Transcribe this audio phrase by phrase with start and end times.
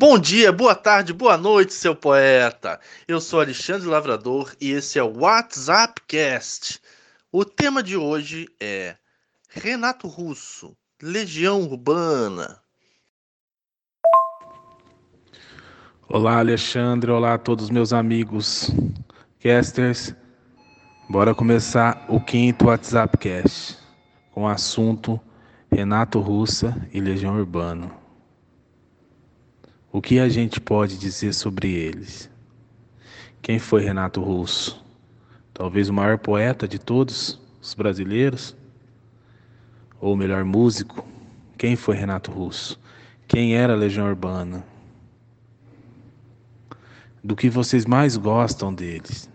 [0.00, 2.78] Bom dia, boa tarde, boa noite, seu poeta.
[3.08, 6.80] Eu sou Alexandre Lavrador e esse é o WhatsApp Cast.
[7.32, 8.94] O tema de hoje é
[9.50, 12.60] Renato Russo, Legião Urbana.
[16.08, 17.10] Olá, Alexandre.
[17.10, 18.70] Olá a todos meus amigos
[19.40, 20.14] casters.
[21.10, 23.76] Bora começar o quinto WhatsApp Cast
[24.30, 25.20] com o assunto
[25.72, 27.97] Renato Russa e Legião Urbana.
[29.90, 32.28] O que a gente pode dizer sobre eles?
[33.40, 34.84] Quem foi Renato Russo?
[35.54, 38.54] Talvez o maior poeta de todos os brasileiros?
[39.98, 41.06] Ou melhor músico?
[41.56, 42.78] Quem foi Renato Russo?
[43.26, 44.62] Quem era Legião Urbana?
[47.24, 49.30] Do que vocês mais gostam deles?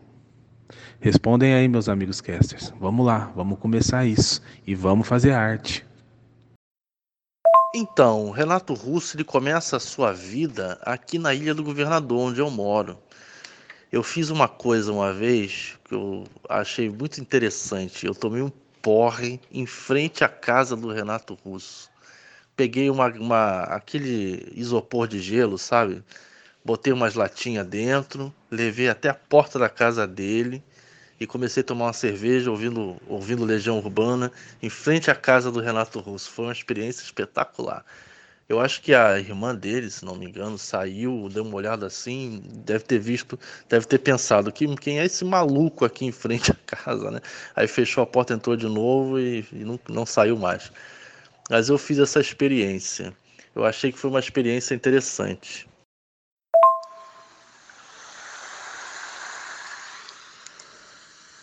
[1.00, 2.72] Respondem aí, meus amigos casters.
[2.80, 5.84] Vamos lá, vamos começar isso e vamos fazer arte.
[7.76, 12.52] Então, Renato Russo ele começa a sua vida aqui na Ilha do Governador, onde eu
[12.52, 13.00] moro.
[13.92, 18.06] Eu fiz uma coisa uma vez que eu achei muito interessante.
[18.06, 21.90] Eu tomei um porre em frente à casa do Renato Russo.
[22.56, 26.04] Peguei uma, uma aquele isopor de gelo, sabe?
[26.64, 30.64] Botei umas latinhas dentro, levei até a porta da casa dele
[31.24, 34.30] e comecei a tomar uma cerveja ouvindo, ouvindo Legião Urbana
[34.62, 36.30] em frente à casa do Renato Russo.
[36.30, 37.86] Foi uma experiência espetacular.
[38.50, 42.44] Eu acho que a irmã dele, se não me engano, saiu, deu uma olhada assim,
[42.66, 46.56] deve ter visto, deve ter pensado que quem é esse maluco aqui em frente à
[46.56, 47.22] casa, né?
[47.56, 50.72] Aí fechou a porta, entrou de novo e, e não, não saiu mais.
[51.50, 53.16] Mas eu fiz essa experiência.
[53.56, 55.70] Eu achei que foi uma experiência interessante.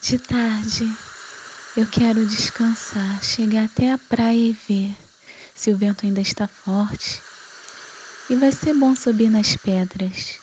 [0.02, 0.90] De tarde,
[1.76, 4.96] eu quero descansar, chegar até a praia e ver
[5.54, 7.20] se o vento ainda está forte.
[8.30, 10.38] E vai ser bom subir nas pedras.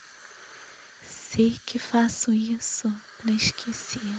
[1.01, 4.15] Sei que faço isso para esquecer.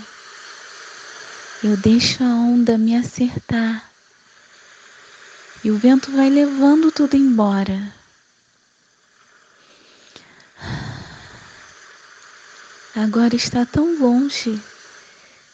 [1.62, 3.88] Eu deixo a onda me acertar.
[5.62, 7.94] E o vento vai levando tudo embora.
[12.96, 14.60] Agora está tão longe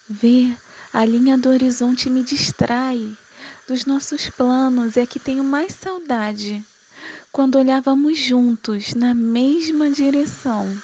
[0.08, 0.56] Ver
[0.92, 3.16] a linha do horizonte me distrai
[3.66, 4.98] dos nossos planos.
[4.98, 6.62] É que tenho mais saudade
[7.32, 10.76] quando olhávamos juntos na mesma direção.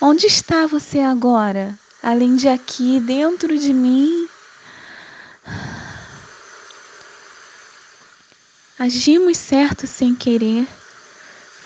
[0.00, 1.76] Onde está você agora?
[2.00, 4.28] Além de aqui, dentro de mim?
[8.78, 10.68] Agimos certo sem querer.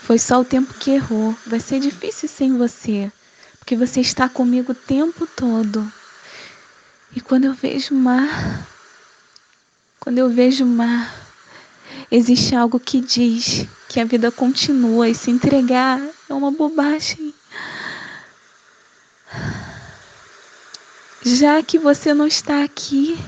[0.02, 1.36] Foi só o tempo que errou.
[1.46, 3.12] Vai ser difícil sem você,
[3.58, 5.92] porque você está comigo o tempo todo.
[7.14, 8.66] E quando eu vejo mar,
[10.00, 11.14] quando eu vejo mar,
[12.10, 17.34] existe algo que diz que a vida continua e se entregar é uma bobagem.
[21.22, 23.18] Já que você não está aqui,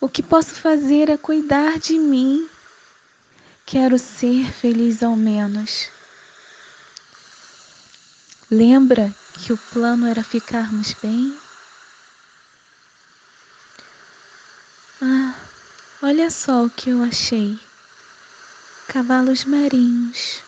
[0.00, 2.48] o que posso fazer é cuidar de mim.
[3.64, 5.88] Quero ser feliz ao menos.
[8.50, 11.38] Lembra que o plano era ficarmos bem?
[15.00, 15.48] Ah,
[16.02, 17.60] olha só o que eu achei.
[18.88, 20.42] Cavalos marinhos.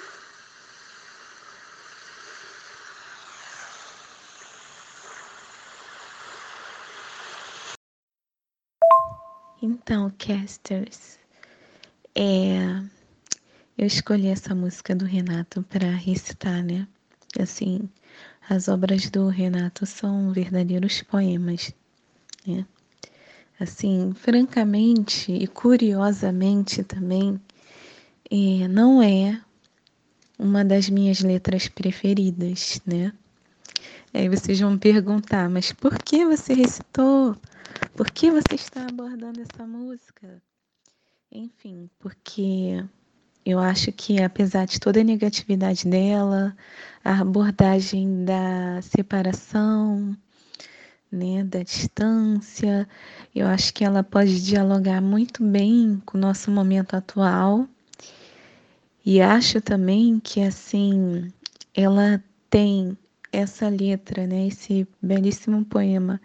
[9.62, 11.16] Então, casters,
[12.12, 12.82] é,
[13.78, 16.88] eu escolhi essa música do Renato para recitar, né?
[17.38, 17.88] Assim,
[18.48, 21.72] as obras do Renato são verdadeiros poemas,
[22.44, 22.66] né?
[23.60, 27.38] Assim, francamente e curiosamente também,
[28.30, 29.38] é, não é
[30.38, 33.12] uma das minhas letras preferidas, né?
[34.14, 37.36] Aí vocês vão perguntar, mas por que você recitou?
[37.94, 40.42] Por que você está abordando essa música?
[41.30, 42.82] Enfim, porque
[43.44, 46.56] eu acho que apesar de toda a negatividade dela,
[47.04, 50.16] a abordagem da separação,
[51.10, 52.88] né, da distância.
[53.34, 57.66] Eu acho que ela pode dialogar muito bem com o nosso momento atual.
[59.04, 61.32] E acho também que assim,
[61.74, 62.96] ela tem
[63.32, 66.20] essa letra, né, esse belíssimo poema.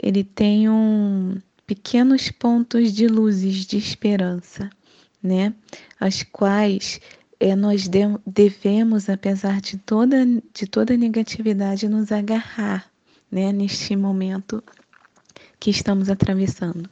[0.00, 4.70] Ele tem um pequenos pontos de luzes de esperança,
[5.22, 5.54] né,
[6.00, 7.00] as quais
[7.38, 7.88] é, nós
[8.26, 12.90] devemos, apesar de toda, de toda negatividade, nos agarrar
[13.30, 14.62] né, neste momento
[15.60, 16.88] que estamos atravessando.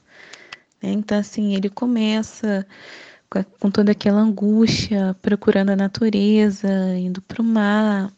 [0.83, 0.93] Né?
[0.93, 2.67] Então, assim, ele começa
[3.59, 8.13] com toda aquela angústia, procurando a natureza, indo para o mar,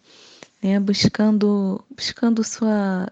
[0.63, 3.09] né, buscando, buscando sua,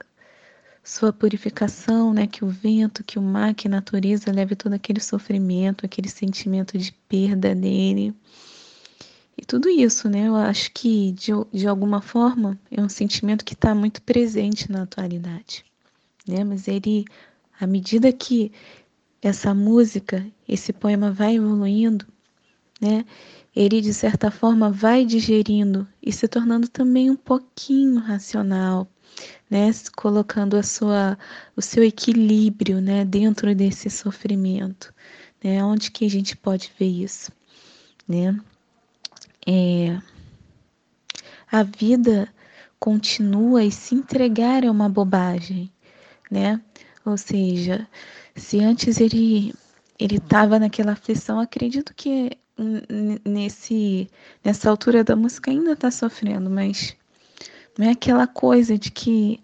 [0.84, 5.00] sua purificação, né, que o vento, que o mar, que a natureza leve todo aquele
[5.00, 8.14] sofrimento, aquele sentimento de perda dele.
[9.38, 13.54] E tudo isso, né, eu acho que de, de alguma forma é um sentimento que
[13.54, 15.64] está muito presente na atualidade,
[16.26, 17.04] né, mas ele,
[17.60, 18.50] à medida que
[19.20, 22.06] essa música, esse poema vai evoluindo,
[22.80, 23.04] né?
[23.54, 28.86] Ele de certa forma vai digerindo e se tornando também um pouquinho racional,
[29.50, 29.70] né?
[29.96, 31.18] Colocando a sua,
[31.56, 33.04] o seu equilíbrio, né?
[33.04, 34.92] Dentro desse sofrimento,
[35.42, 35.64] né?
[35.64, 37.32] Onde que a gente pode ver isso,
[38.06, 38.38] né?
[39.46, 40.00] É,
[41.50, 42.28] a vida
[42.78, 45.70] continua e se entregar é uma bobagem,
[46.30, 46.60] né?
[47.04, 47.86] Ou seja,
[48.34, 49.54] se antes ele
[49.98, 52.30] ele estava naquela aflição, acredito que
[53.24, 54.10] nesse
[54.44, 56.96] nessa altura da música ainda está sofrendo, mas
[57.78, 59.40] não é aquela coisa de que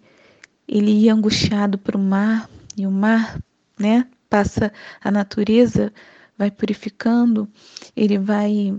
[0.67, 3.39] ele ia angustiado para o mar e o mar,
[3.77, 4.71] né, passa
[5.01, 5.93] a natureza,
[6.37, 7.47] vai purificando,
[7.95, 8.75] ele vai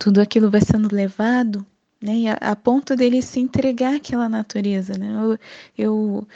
[0.00, 1.64] tudo aquilo vai sendo levado,
[2.02, 5.12] né, a, a ponto dele se entregar àquela natureza, né?
[5.14, 5.38] Eu,
[5.78, 6.28] eu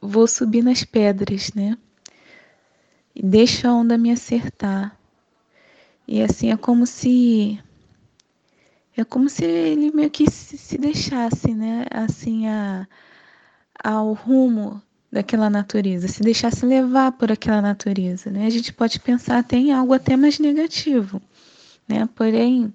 [0.00, 1.76] vou subir nas pedras, né?
[3.22, 4.96] deixa a onda me acertar.
[6.06, 7.58] E assim é como se
[8.96, 12.86] é como se ele meio que se deixasse, né, assim a
[13.82, 18.46] ao rumo daquela natureza, se deixasse levar por aquela natureza, né?
[18.46, 21.22] A gente pode pensar até em algo até mais negativo,
[21.88, 22.08] né?
[22.14, 22.72] Porém,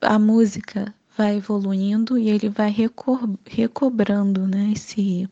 [0.00, 5.28] a música vai evoluindo e ele vai reco recobrando, né, esse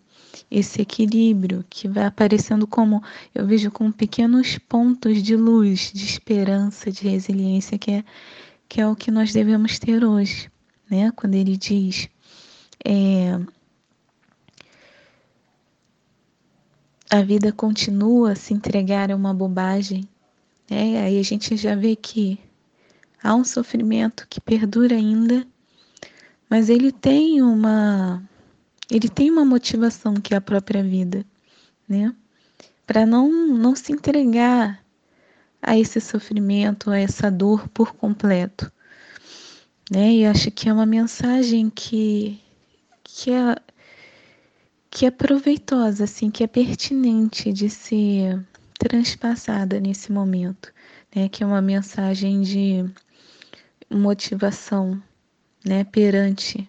[0.50, 3.02] esse equilíbrio que vai aparecendo como
[3.34, 8.04] eu vejo com pequenos pontos de luz, de esperança, de resiliência, que é,
[8.68, 10.50] que é o que nós devemos ter hoje,
[10.90, 11.10] né?
[11.12, 12.08] Quando ele diz
[12.84, 13.40] é,
[17.10, 20.06] a vida continua a se entregar a uma bobagem,
[20.70, 21.00] né?
[21.00, 22.38] Aí a gente já vê que
[23.26, 25.46] há um sofrimento que perdura ainda,
[26.48, 28.22] mas ele tem uma
[28.88, 31.26] ele tem uma motivação que é a própria vida,
[31.88, 32.14] né?
[32.86, 34.80] Para não, não se entregar
[35.60, 38.70] a esse sofrimento, a essa dor por completo.
[39.90, 40.12] Né?
[40.12, 42.40] E acho que é uma mensagem que,
[43.02, 43.56] que, é,
[44.88, 48.40] que é proveitosa, assim, que é pertinente de ser
[48.78, 50.72] transpassada nesse momento,
[51.12, 51.28] né?
[51.28, 52.84] Que é uma mensagem de
[53.90, 55.02] motivação,
[55.64, 55.84] né?
[55.84, 56.68] Perante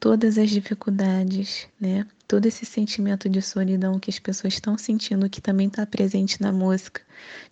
[0.00, 2.06] todas as dificuldades, né?
[2.28, 6.52] Todo esse sentimento de solidão que as pessoas estão sentindo, que também está presente na
[6.52, 7.02] música,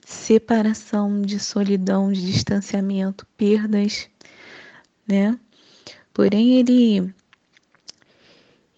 [0.04, 4.08] separação, de solidão, de distanciamento, perdas,
[5.06, 5.38] né?
[6.12, 7.14] Porém, ele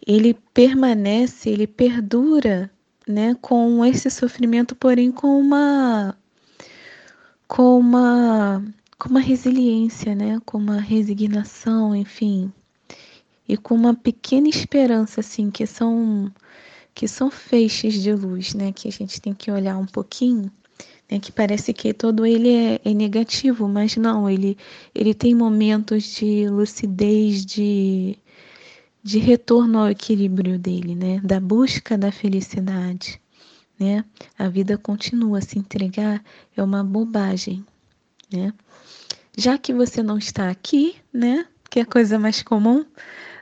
[0.07, 2.71] ele permanece, ele perdura,
[3.09, 6.17] né, com esse sofrimento, porém com uma
[7.49, 8.65] com uma
[8.99, 12.53] com uma resiliência, né, com uma resignação, enfim,
[13.49, 16.33] e com uma pequena esperança assim que são
[16.95, 20.51] que são feixes de luz, né, que a gente tem que olhar um pouquinho,
[21.11, 24.57] né, que parece que todo ele é, é negativo, mas não, ele
[24.95, 28.19] ele tem momentos de lucidez, de
[29.03, 33.21] de retorno ao equilíbrio dele, né, da busca da felicidade,
[33.79, 34.05] né?
[34.39, 36.25] A vida continua se entregar
[36.57, 37.65] é uma bobagem,
[38.33, 38.53] né?
[39.37, 41.47] Já que você não está aqui, né?
[41.71, 42.85] Que é coisa mais comum,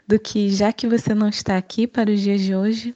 [0.06, 2.94] do que já que você não está aqui para os dias de hoje,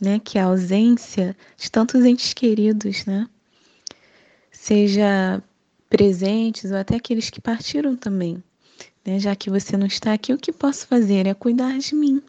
[0.00, 3.28] né, que a ausência de tantos entes queridos, né,
[4.50, 5.42] seja
[5.88, 8.42] presentes ou até aqueles que partiram também,
[9.04, 12.22] né, já que você não está aqui, o que posso fazer é cuidar de mim,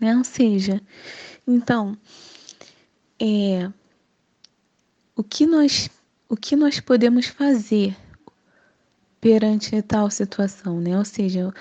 [0.00, 0.80] né, ou seja,
[1.46, 1.96] então,
[3.20, 3.70] é,
[5.16, 5.90] o que nós
[6.28, 7.94] o que nós podemos fazer
[9.22, 10.98] perante tal situação, né?
[10.98, 11.54] Ou seja,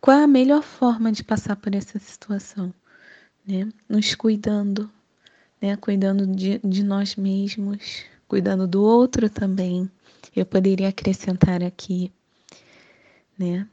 [0.00, 2.74] qual é a melhor forma de passar por essa situação,
[3.46, 3.68] né?
[3.88, 4.90] Nos cuidando,
[5.62, 5.76] né?
[5.76, 9.88] Cuidando de, de nós mesmos, cuidando do outro também.
[10.34, 12.12] Eu poderia acrescentar aqui,
[13.38, 13.68] né?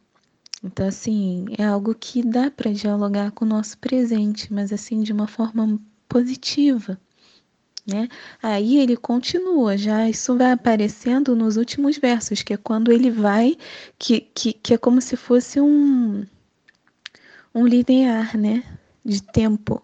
[0.64, 5.12] Então, assim, é algo que dá para dialogar com o nosso presente, mas assim, de
[5.12, 7.00] uma forma positiva,
[7.88, 8.10] né?
[8.44, 13.58] Aí ele continua, já isso vai aparecendo nos últimos versos, que é quando ele vai,
[13.98, 16.26] que, que, que é como se fosse um,
[17.56, 18.62] um linear, né?
[19.06, 19.82] De tempo,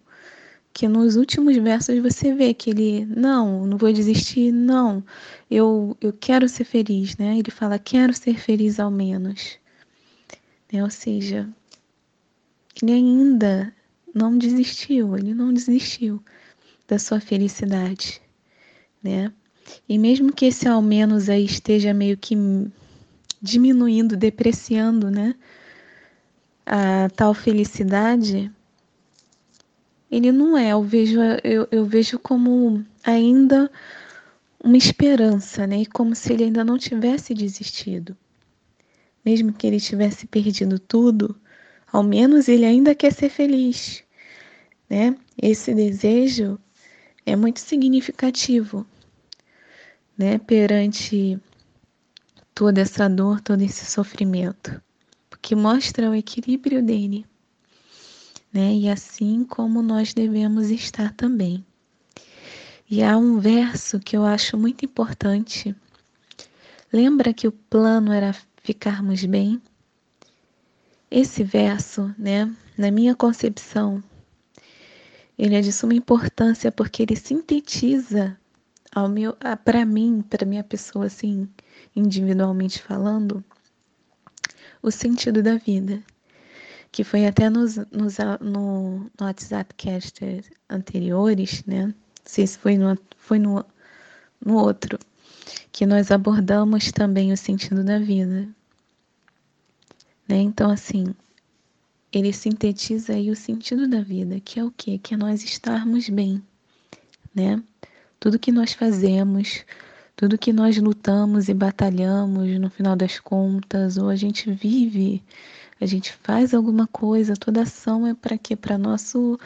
[0.73, 5.01] que nos últimos versos você vê que ele, não, não vou desistir, não,
[5.49, 7.37] eu, eu quero ser feliz, né?
[7.37, 9.57] Ele fala, quero ser feliz ao menos.
[10.71, 10.83] Né?
[10.83, 11.47] Ou seja,
[12.81, 13.73] ele ainda
[14.13, 16.21] não desistiu, ele não desistiu
[16.87, 18.21] da sua felicidade,
[19.01, 19.31] né?
[19.87, 22.35] E mesmo que esse ao menos aí esteja meio que
[23.41, 25.35] diminuindo, depreciando, né?
[26.65, 28.51] A tal felicidade,
[30.09, 30.69] ele não é.
[30.69, 33.69] Eu vejo, eu, eu vejo como ainda
[34.63, 35.81] uma esperança, né?
[35.81, 38.15] E como se ele ainda não tivesse desistido.
[39.25, 41.35] Mesmo que ele tivesse perdido tudo,
[41.91, 44.03] ao menos ele ainda quer ser feliz,
[44.89, 45.15] né?
[45.41, 46.59] Esse desejo
[47.25, 48.85] é muito significativo,
[50.17, 50.37] né?
[50.37, 51.39] Perante
[52.53, 54.81] toda essa dor, todo esse sofrimento,
[55.29, 57.25] porque mostra o equilíbrio dele
[58.53, 58.75] né?
[58.75, 61.65] E assim como nós devemos estar também.
[62.89, 65.75] E há um verso que eu acho muito importante.
[66.91, 69.59] Lembra que o plano era ficarmos bem?
[71.09, 74.03] Esse verso, né, na minha concepção,
[75.37, 78.37] ele é de suma importância porque ele sintetiza
[78.93, 81.49] ao meu para mim, para minha pessoa assim,
[81.95, 83.43] individualmente falando,
[84.81, 86.03] o sentido da vida
[86.93, 90.23] que foi até nos, nos no, no WhatsApp cast
[90.69, 91.87] anteriores, né?
[91.87, 93.65] Não sei se foi no, foi no,
[94.39, 94.99] no outro,
[95.71, 98.47] que nós abordamos também o sentido da vida.
[100.27, 100.37] Né?
[100.37, 101.15] Então, assim,
[102.17, 104.99] ele sintetiza aí o sentido da vida, que é o quê?
[105.01, 106.41] Que é nós estarmos bem,
[107.33, 107.61] né?
[108.19, 109.65] Tudo que nós fazemos,
[110.15, 115.23] tudo que nós lutamos e batalhamos, no final das contas, ou a gente vive
[115.83, 118.55] a gente faz alguma coisa, toda ação é para quê?
[118.55, 119.37] Para nosso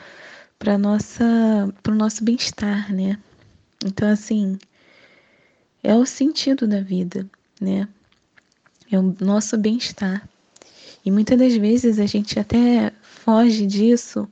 [0.60, 1.26] para nossa
[1.82, 3.18] para o nosso bem-estar, né?
[3.84, 4.58] Então assim,
[5.84, 7.28] é o sentido da vida,
[7.60, 7.88] né?
[8.92, 10.30] É o nosso bem-estar.
[11.08, 14.28] E muitas das vezes a gente até foge disso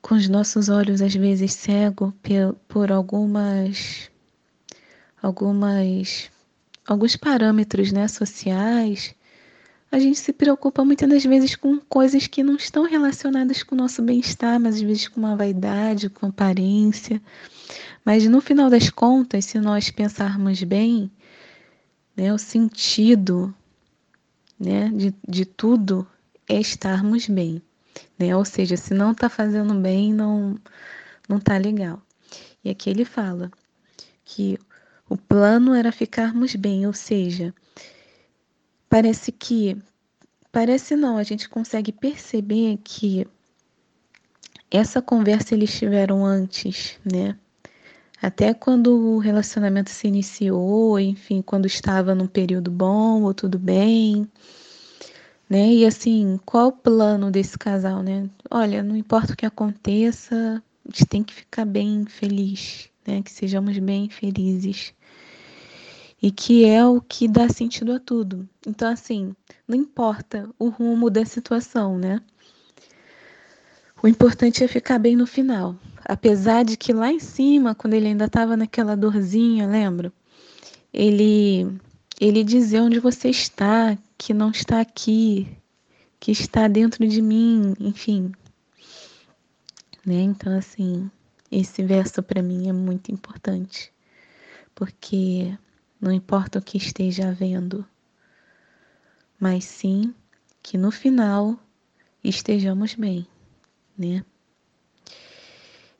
[0.00, 2.12] com os nossos olhos às vezes cegos
[2.66, 4.10] por algumas
[5.22, 6.28] algumas
[6.84, 9.14] alguns parâmetros, né, sociais
[9.92, 13.78] a gente se preocupa muitas das vezes com coisas que não estão relacionadas com o
[13.78, 17.22] nosso bem-estar, mas às vezes com uma vaidade, com aparência.
[18.04, 21.12] Mas no final das contas, se nós pensarmos bem,
[22.16, 23.54] né, o sentido
[24.58, 26.06] né, de, de tudo
[26.48, 27.62] é estarmos bem.
[28.18, 28.34] Né?
[28.36, 30.58] Ou seja, se não está fazendo bem, não
[31.28, 32.02] não está legal.
[32.64, 33.50] E aqui ele fala
[34.24, 34.58] que
[35.08, 37.54] o plano era ficarmos bem, ou seja,
[38.88, 39.76] parece que
[40.50, 43.26] parece não, a gente consegue perceber que
[44.70, 47.36] essa conversa eles tiveram antes, né?
[48.22, 54.28] Até quando o relacionamento se iniciou, enfim, quando estava num período bom ou tudo bem,
[55.50, 55.72] né?
[55.72, 58.30] E assim, qual o plano desse casal, né?
[58.48, 63.20] Olha, não importa o que aconteça, a gente tem que ficar bem feliz, né?
[63.22, 64.94] Que sejamos bem felizes
[66.22, 68.48] e que é o que dá sentido a tudo.
[68.64, 69.34] Então, assim,
[69.66, 72.20] não importa o rumo da situação, né?
[74.00, 75.76] O importante é ficar bem no final.
[76.04, 80.12] Apesar de que lá em cima, quando ele ainda estava naquela dorzinha, lembra?
[80.92, 81.78] Ele,
[82.20, 85.48] ele dizer onde você está, que não está aqui,
[86.18, 88.32] que está dentro de mim, enfim.
[90.04, 90.20] Né?
[90.20, 91.10] Então, assim,
[91.50, 93.92] esse verso para mim é muito importante,
[94.74, 95.56] porque
[96.00, 97.86] não importa o que esteja havendo,
[99.38, 100.14] mas sim
[100.62, 101.58] que no final
[102.22, 103.26] estejamos bem,
[103.98, 104.24] né?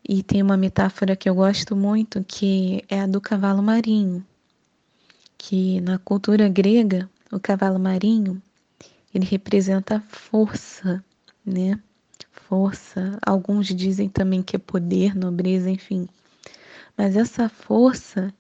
[0.09, 4.25] E tem uma metáfora que eu gosto muito que é a do cavalo marinho,
[5.39, 8.43] que na cultura grega, o cavalo marinho,
[9.15, 11.05] ele representa força,
[11.45, 11.79] né?
[12.31, 16.09] Força, alguns dizem também que é poder, nobreza, enfim.
[16.97, 18.33] Mas essa força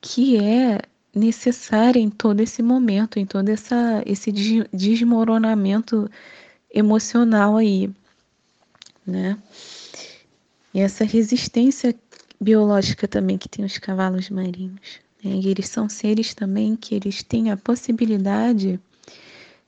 [0.00, 0.80] que é
[1.14, 4.32] necessária em todo esse momento, em todo essa, esse
[4.72, 6.10] desmoronamento
[6.72, 7.90] emocional aí,
[9.06, 9.36] né?
[10.72, 11.94] E essa resistência
[12.40, 15.00] biológica também que tem os cavalos marinhos.
[15.22, 15.32] Né?
[15.32, 18.80] E eles são seres também que eles têm a possibilidade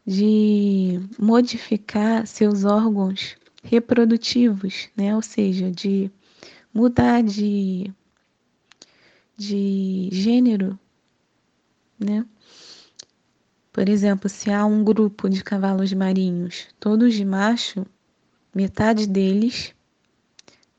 [0.07, 5.15] de modificar seus órgãos reprodutivos, né?
[5.15, 6.11] Ou seja, de
[6.75, 7.93] mudar de
[9.37, 10.79] de gênero,
[11.99, 12.25] né?
[13.73, 17.87] Por exemplo, se há um grupo de cavalos marinhos, todos de macho,
[18.55, 19.75] metade deles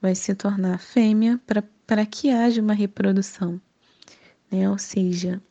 [0.04, 1.40] vai se tornar fêmea
[1.88, 3.60] para que haja uma reprodução.
[4.52, 4.70] Né?
[4.70, 5.42] Ou seja,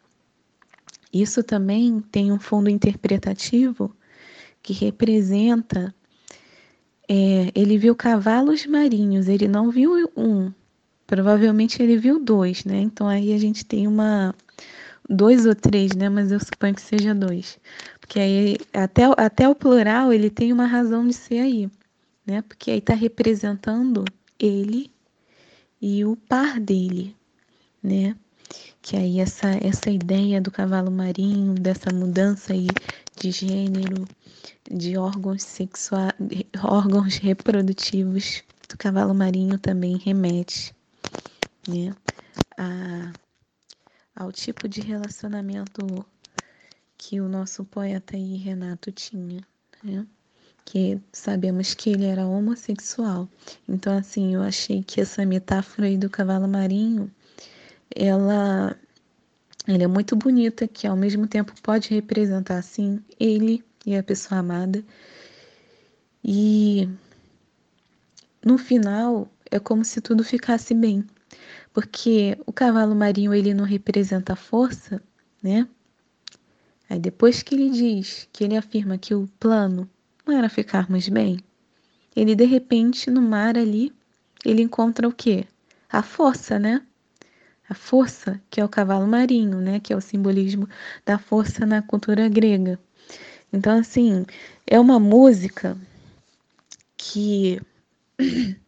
[1.11, 3.97] isso também tem um fundo interpretativo
[4.63, 5.95] que representa.
[7.09, 10.53] É, ele viu cavalos marinhos, ele não viu um,
[11.07, 12.79] provavelmente ele viu dois, né?
[12.79, 14.35] Então aí a gente tem uma.
[15.09, 16.09] Dois ou três, né?
[16.09, 17.59] Mas eu suponho que seja dois.
[18.01, 21.71] Porque aí até, até o plural ele tem uma razão de ser aí,
[22.27, 22.43] né?
[22.43, 24.05] Porque aí está representando
[24.43, 24.91] ele
[25.81, 27.17] e o par dele,
[27.83, 28.17] né?
[28.83, 32.69] que aí essa, essa ideia do cavalo marinho, dessa mudança aí
[33.17, 34.07] de gênero,
[34.71, 36.13] de órgãos sexuais,
[36.63, 40.75] órgãos reprodutivos do cavalo marinho também remete
[41.69, 41.95] né,
[42.59, 43.13] a,
[44.17, 46.05] ao tipo de relacionamento
[46.99, 49.47] que o nosso poeta aí, Renato tinha,
[49.83, 50.07] né?
[50.65, 53.29] Que sabemos que ele era homossexual.
[53.69, 57.11] Então, assim, eu achei que essa metáfora aí do cavalo marinho
[57.95, 58.77] ela,
[59.67, 64.41] ela é muito bonita, que ao mesmo tempo pode representar, assim, ele e a pessoa
[64.41, 64.85] amada.
[66.25, 66.89] E
[68.45, 71.05] no final é como se tudo ficasse bem,
[71.73, 75.03] porque o cavalo marinho ele não representa força,
[75.43, 75.69] né?
[76.89, 79.89] Aí depois que ele diz, que ele afirma que o plano
[80.27, 81.39] não era ficarmos bem,
[82.15, 83.93] ele de repente no mar ali,
[84.45, 85.47] ele encontra o quê?
[85.91, 86.83] A força, né?
[87.73, 90.69] a força, que é o cavalo marinho, né, que é o simbolismo
[91.07, 92.79] da força na cultura grega.
[93.51, 94.27] Então, assim,
[94.67, 95.77] é uma música
[96.97, 97.61] que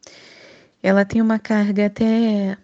[0.82, 2.56] ela tem uma carga até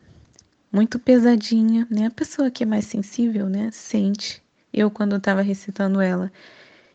[0.73, 2.07] muito pesadinha, né?
[2.07, 4.43] A pessoa que é mais sensível, né, sente.
[4.73, 6.33] Eu quando estava recitando ela,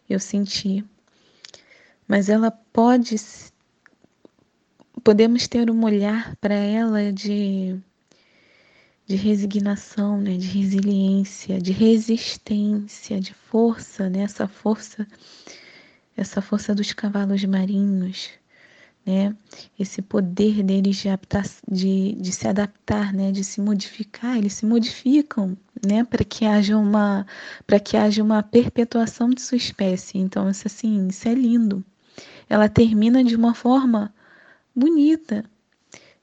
[0.10, 0.84] eu senti.
[2.08, 3.16] Mas ela pode
[5.04, 7.80] podemos ter um olhar para ela de
[9.08, 15.08] de resignação, né, de resiliência, de resistência, de força, né, essa força,
[16.18, 18.32] essa força dos cavalos marinhos,
[19.06, 19.36] né,
[19.80, 24.66] esse poder deles de, adaptar, de, de se adaptar, né, de se modificar, eles se
[24.66, 27.28] modificam, né, para que haja uma,
[27.68, 30.18] para que haja uma perpetuação de sua espécie.
[30.18, 31.86] Então, isso assim, isso é lindo.
[32.50, 34.14] Ela termina de uma forma
[34.76, 35.44] bonita,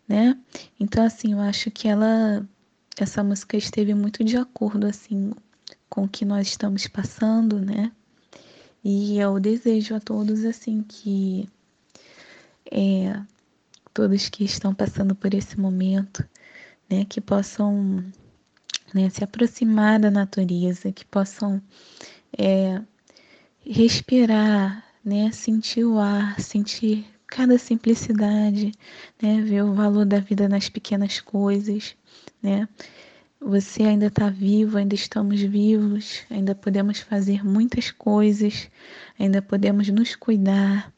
[0.07, 0.39] né?
[0.79, 2.47] Então, assim, eu acho que ela
[2.99, 5.33] essa música esteve muito de acordo assim
[5.89, 7.91] com o que nós estamos passando, né?
[8.85, 11.49] E eu desejo a todos assim que
[12.71, 13.21] é,
[13.93, 16.27] todos que estão passando por esse momento,
[16.89, 18.05] né, que possam
[18.95, 21.63] né, se aproximar da natureza, que possam
[22.37, 22.81] é,
[23.65, 28.73] respirar, né, sentir o ar, sentir cada simplicidade,
[29.21, 31.97] né, ver o valor da vida nas pequenas coisas,
[32.43, 32.69] né?
[33.41, 38.69] Você ainda está vivo, ainda estamos vivos, ainda podemos fazer muitas coisas,
[39.19, 40.93] ainda podemos nos cuidar.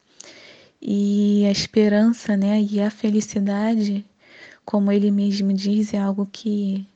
[0.83, 4.05] E a esperança, né, e a felicidade,
[4.65, 6.87] como ele mesmo diz, é algo que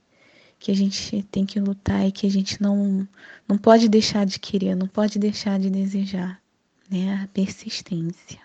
[0.59, 3.09] que a gente tem que lutar e que a gente não
[3.49, 6.41] não pode deixar de querer, não pode deixar de desejar,
[6.91, 7.23] né?
[7.25, 8.41] A persistência.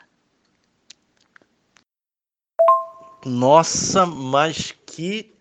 [3.26, 5.34] Nossa, mas que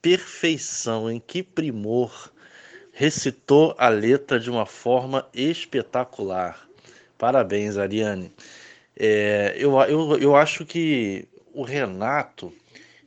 [0.00, 2.32] perfeição, em que primor.
[2.92, 6.66] Recitou a letra de uma forma espetacular.
[7.18, 8.32] Parabéns, Ariane.
[8.96, 12.54] É, eu, eu, eu acho que o Renato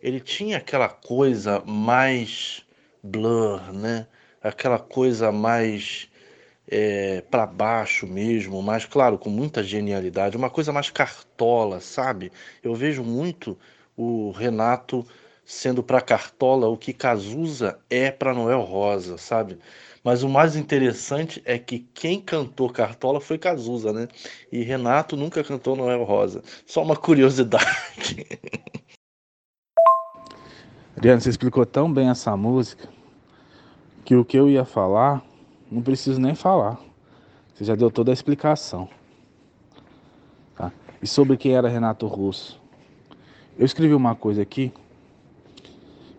[0.01, 2.65] ele tinha aquela coisa mais
[3.01, 4.05] blur, né?
[4.41, 6.08] Aquela coisa mais
[6.69, 12.31] é, para baixo mesmo, mas claro, com muita genialidade, uma coisa mais cartola, sabe?
[12.63, 13.57] Eu vejo muito
[13.97, 15.05] o Renato
[15.43, 19.57] sendo para Cartola o que Cazuza é para Noel Rosa, sabe?
[20.03, 24.07] Mas o mais interessante é que quem cantou Cartola foi Cazuza, né?
[24.51, 26.43] E Renato nunca cantou Noel Rosa.
[26.67, 28.27] Só uma curiosidade.
[30.95, 32.87] Adriano, você explicou tão bem essa música
[34.05, 35.23] que o que eu ia falar,
[35.71, 36.79] não preciso nem falar.
[37.53, 38.89] Você já deu toda a explicação.
[40.55, 40.71] Tá?
[41.01, 42.59] E sobre quem era Renato Russo?
[43.57, 44.71] Eu escrevi uma coisa aqui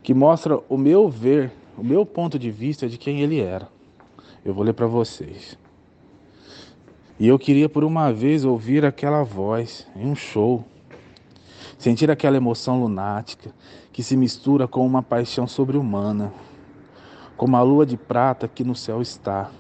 [0.03, 3.69] que mostra o meu ver, o meu ponto de vista de quem ele era.
[4.45, 5.59] Eu vou ler para vocês.
[7.19, 10.65] E eu queria por uma vez ouvir aquela voz em um show,
[11.79, 13.55] sentir aquela emoção lunática
[13.93, 16.33] que se mistura com uma paixão sobre-humana,
[17.41, 19.51] como a lua de prata que no céu está.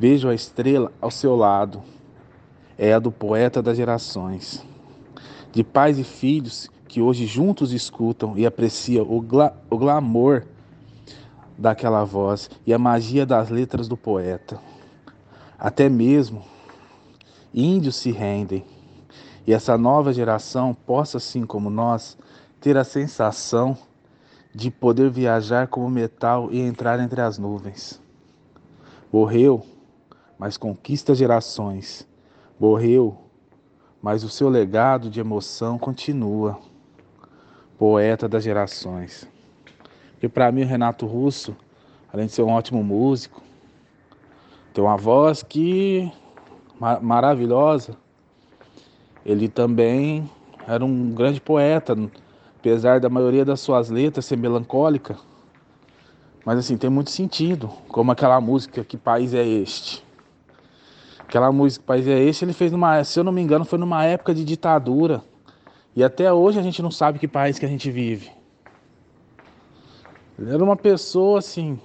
[0.00, 1.82] Vejo a estrela ao seu lado.
[2.78, 4.64] É a do poeta das gerações.
[5.52, 10.44] De pais e filhos que hoje juntos escutam e apreciam o, gla o glamour
[11.58, 14.58] daquela voz e a magia das letras do poeta.
[15.58, 16.42] Até mesmo
[17.52, 18.64] índios se rendem
[19.46, 22.16] e essa nova geração possa, assim como nós,
[22.62, 23.76] ter a sensação
[24.56, 28.00] de poder viajar como metal e entrar entre as nuvens.
[29.12, 29.62] Morreu,
[30.38, 32.08] mas conquista gerações.
[32.58, 33.18] Morreu,
[34.00, 36.58] mas o seu legado de emoção continua.
[37.78, 39.28] Poeta das gerações.
[40.22, 41.54] E para mim, o Renato Russo,
[42.10, 43.42] além de ser um ótimo músico,
[44.72, 46.10] tem uma voz que
[47.02, 47.94] maravilhosa.
[49.22, 50.30] Ele também
[50.66, 51.94] era um grande poeta,
[52.66, 55.16] apesar da maioria das suas letras ser melancólica.
[56.44, 60.04] Mas assim, tem muito sentido, como aquela música Que País é Este?
[61.20, 63.78] Aquela música Que País é Este, ele fez numa, se eu não me engano, foi
[63.78, 65.22] numa época de ditadura.
[65.94, 68.32] E até hoje a gente não sabe que país que a gente vive.
[70.36, 71.78] Ele era uma pessoa assim,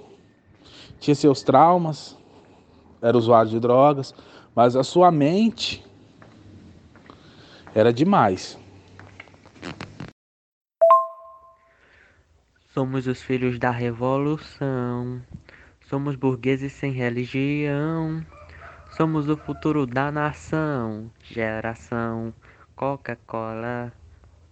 [0.98, 2.18] tinha seus traumas,
[3.00, 4.12] era usuário de drogas,
[4.52, 5.82] mas a sua mente
[7.72, 8.60] era demais.
[12.72, 15.20] Somos os filhos da revolução.
[15.82, 18.24] Somos burgueses sem religião.
[18.92, 21.10] Somos o futuro da nação.
[21.22, 22.32] Geração
[22.74, 23.92] Coca-Cola.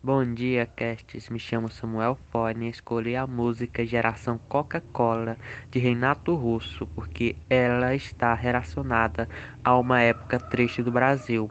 [0.02, 1.30] Bom dia, castes.
[1.30, 2.68] Me chamo Samuel Fone.
[2.68, 5.38] Escolhi a música Geração Coca-Cola
[5.70, 9.26] de Renato Russo porque ela está relacionada
[9.64, 11.50] a uma época triste do Brasil,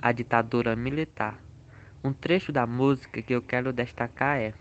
[0.00, 1.42] a ditadura militar.
[2.04, 4.54] Um trecho da música que eu quero destacar é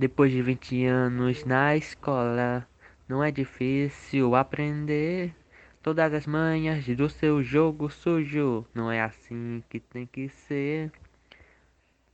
[0.00, 2.66] depois de 20 anos na escola,
[3.06, 5.36] não é difícil aprender
[5.82, 8.64] todas as manhas do seu jogo sujo.
[8.74, 10.90] Não é assim que tem que ser.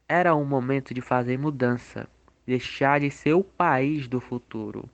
[0.09, 2.09] Era um momento de fazer mudança,
[2.45, 4.91] deixar de ser o país do futuro.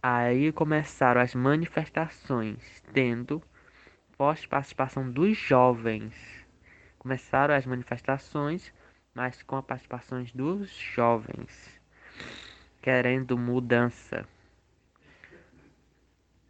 [0.00, 3.42] Aí começaram as manifestações, tendo
[4.12, 6.14] forte participação dos jovens.
[7.00, 8.72] Começaram as manifestações,
[9.12, 11.84] mas com a participação dos jovens
[12.86, 14.24] querendo mudança.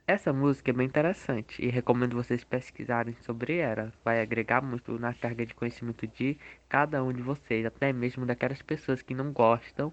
[0.06, 3.90] Essa música é bem interessante e recomendo vocês pesquisarem sobre ela.
[4.04, 6.36] Vai agregar muito na carga de conhecimento de
[6.68, 9.90] cada um de vocês, até mesmo daquelas pessoas que não gostam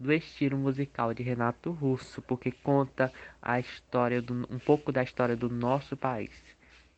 [0.00, 5.36] do estilo musical de Renato Russo, porque conta a história do, um pouco da história
[5.36, 6.32] do nosso país,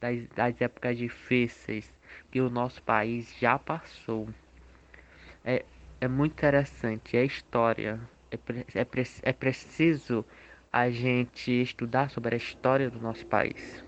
[0.01, 1.93] das, das épocas difíceis
[2.31, 4.27] que o nosso país já passou.
[5.45, 5.67] É,
[6.01, 8.01] é muito interessante, é história,
[8.35, 8.87] é, é,
[9.23, 10.25] é preciso
[10.73, 13.85] a gente estudar sobre a história do nosso país.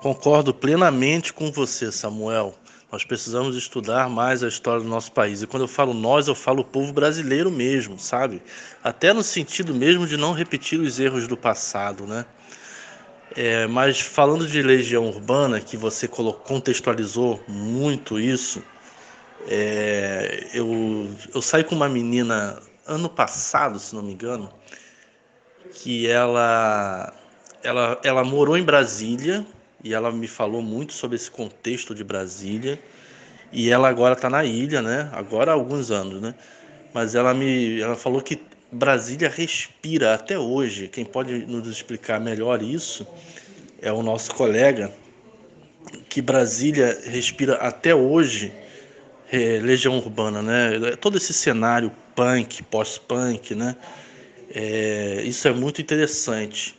[0.00, 2.54] Concordo plenamente com você, Samuel.
[2.90, 5.42] Nós precisamos estudar mais a história do nosso país.
[5.42, 8.40] E quando eu falo nós, eu falo o povo brasileiro mesmo, sabe?
[8.82, 12.24] Até no sentido mesmo de não repetir os erros do passado, né?
[13.36, 18.62] É, mas falando de legião urbana, que você contextualizou muito isso,
[19.50, 24.50] é, eu, eu saí com uma menina ano passado, se não me engano,
[25.72, 27.14] que ela,
[27.62, 29.46] ela, ela morou em Brasília
[29.82, 32.78] e ela me falou muito sobre esse contexto de Brasília.
[33.50, 35.08] E ela agora está na ilha, né?
[35.12, 36.34] Agora há alguns anos, né?
[36.92, 40.88] Mas ela me ela falou que Brasília respira até hoje.
[40.88, 43.06] Quem pode nos explicar melhor isso
[43.80, 44.92] é o nosso colega,
[46.10, 48.52] que Brasília respira até hoje
[49.30, 50.96] é, Legião Urbana, né?
[50.96, 53.76] Todo esse cenário punk, pós-punk, né?
[54.50, 56.78] É, isso é muito interessante.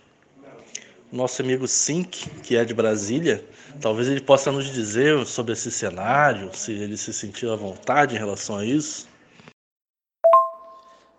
[1.11, 3.43] Nosso amigo Sink, que é de Brasília,
[3.81, 8.17] talvez ele possa nos dizer sobre esse cenário, se ele se sentiu à vontade em
[8.17, 9.07] relação a isso.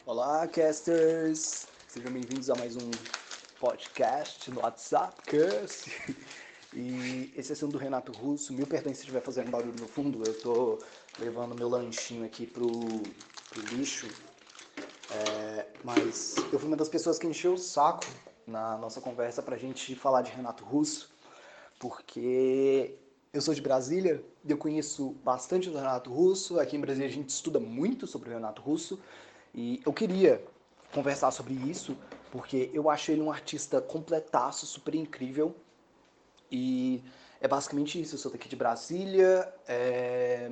[0.06, 1.66] Olá, casters!
[1.88, 2.90] Sejam bem-vindos a mais um
[3.58, 5.90] podcast no WhatsApp Cast.
[6.74, 8.52] E esse é sendo do Renato Russo.
[8.52, 10.22] Mil perdões se estiver fazendo barulho no fundo.
[10.24, 10.78] Eu tô
[11.18, 14.06] levando meu lanchinho aqui pro, pro lixo.
[15.10, 18.06] É, mas eu fui uma das pessoas que encheu o saco
[18.46, 21.10] na nossa conversa pra gente falar de Renato Russo,
[21.78, 22.96] porque
[23.32, 26.58] eu sou de Brasília eu conheço bastante do Renato Russo.
[26.58, 28.98] Aqui em Brasília a gente estuda muito sobre o Renato Russo
[29.54, 30.44] e eu queria
[30.92, 31.96] conversar sobre isso
[32.30, 35.54] porque eu acho ele um artista completaço, super incrível
[36.50, 37.02] e
[37.40, 38.14] é basicamente isso.
[38.14, 39.52] Eu sou daqui de Brasília.
[39.66, 40.50] É...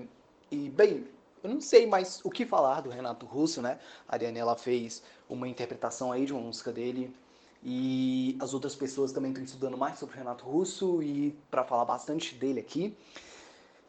[0.50, 1.06] E, bem,
[1.42, 3.78] eu não sei mais o que falar do Renato Russo, né?
[4.08, 7.14] A Ariane, ela fez uma interpretação aí de uma música dele.
[7.62, 11.84] E as outras pessoas também estão estudando mais sobre o Renato Russo e para falar
[11.84, 12.96] bastante dele aqui.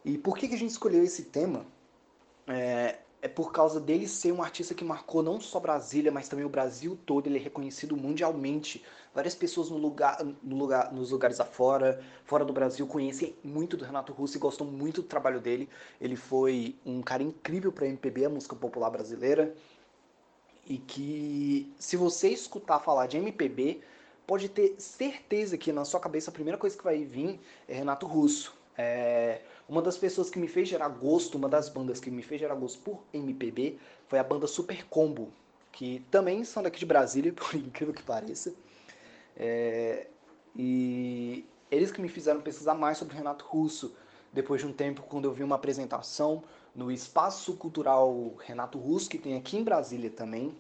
[0.04, 1.66] E por que, que a gente escolheu esse tema?
[2.50, 6.46] é, é por causa dele ser um artista que marcou não só Brasília, mas também
[6.46, 7.28] o Brasil todo.
[7.28, 8.84] Ele é reconhecido mundialmente.
[9.14, 13.84] Várias pessoas no lugar, no lugar, nos lugares afora, fora do Brasil, conhecem muito do
[13.84, 15.68] Renato Russo e gostam muito do trabalho dele.
[16.00, 19.54] Ele foi um cara incrível para MPB, a música popular brasileira.
[20.66, 23.82] E que, se você escutar falar de MPB,
[24.26, 28.06] pode ter certeza que na sua cabeça a primeira coisa que vai vir é Renato
[28.06, 28.54] Russo.
[28.78, 32.42] É, uma das pessoas que me fez gerar gosto, uma das bandas que me fez
[32.42, 33.78] gerar gosto por MPB,
[34.08, 35.32] foi a banda Super Combo,
[35.72, 38.54] que também são daqui de Brasília, por incrível que pareça.
[39.38, 40.08] É,
[40.56, 43.96] e eles que me fizeram pesquisar mais sobre Renato Russo,
[44.34, 46.44] depois de um tempo, quando eu vi uma apresentação
[46.76, 50.56] no Espaço Cultural Renato Russo, que tem aqui em Brasília também,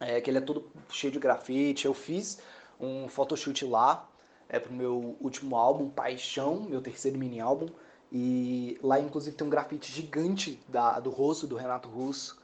[0.00, 1.86] é, que ele é todo cheio de grafite.
[1.86, 2.38] Eu fiz
[2.80, 4.08] um photoshoot lá,
[4.48, 7.68] é pro meu último álbum, Paixão, meu terceiro mini álbum.
[8.10, 12.40] E lá, inclusive, tem um grafite gigante da, do rosto do Renato Russo.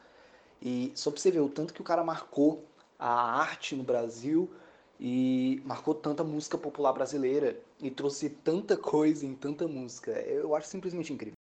[0.61, 2.65] E só pra você ver o tanto que o cara marcou
[2.99, 4.51] a arte no Brasil
[5.01, 10.13] e marcou tanta música popular brasileira e trouxe tanta coisa em tanta música.
[10.13, 11.35] Eu acho simplesmente incrível.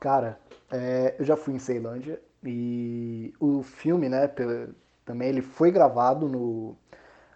[0.00, 4.28] Cara, é, eu já fui em Ceilândia e o filme, né,
[5.04, 6.76] também ele foi gravado no,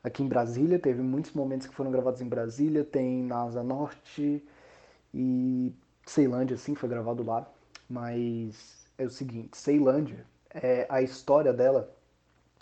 [0.03, 4.43] aqui em Brasília, teve muitos momentos que foram gravados em Brasília, tem na Asa Norte,
[5.17, 5.75] e
[6.05, 7.49] Ceilândia, sim, foi gravado lá.
[7.89, 11.91] Mas é o seguinte, Ceilândia, é, a história dela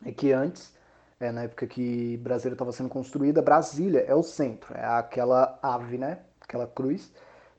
[0.04, 0.72] é que antes,
[1.18, 5.98] é, na época que Brasília estava sendo construída, Brasília é o centro, é aquela ave,
[5.98, 6.20] né?
[6.40, 7.12] Aquela cruz.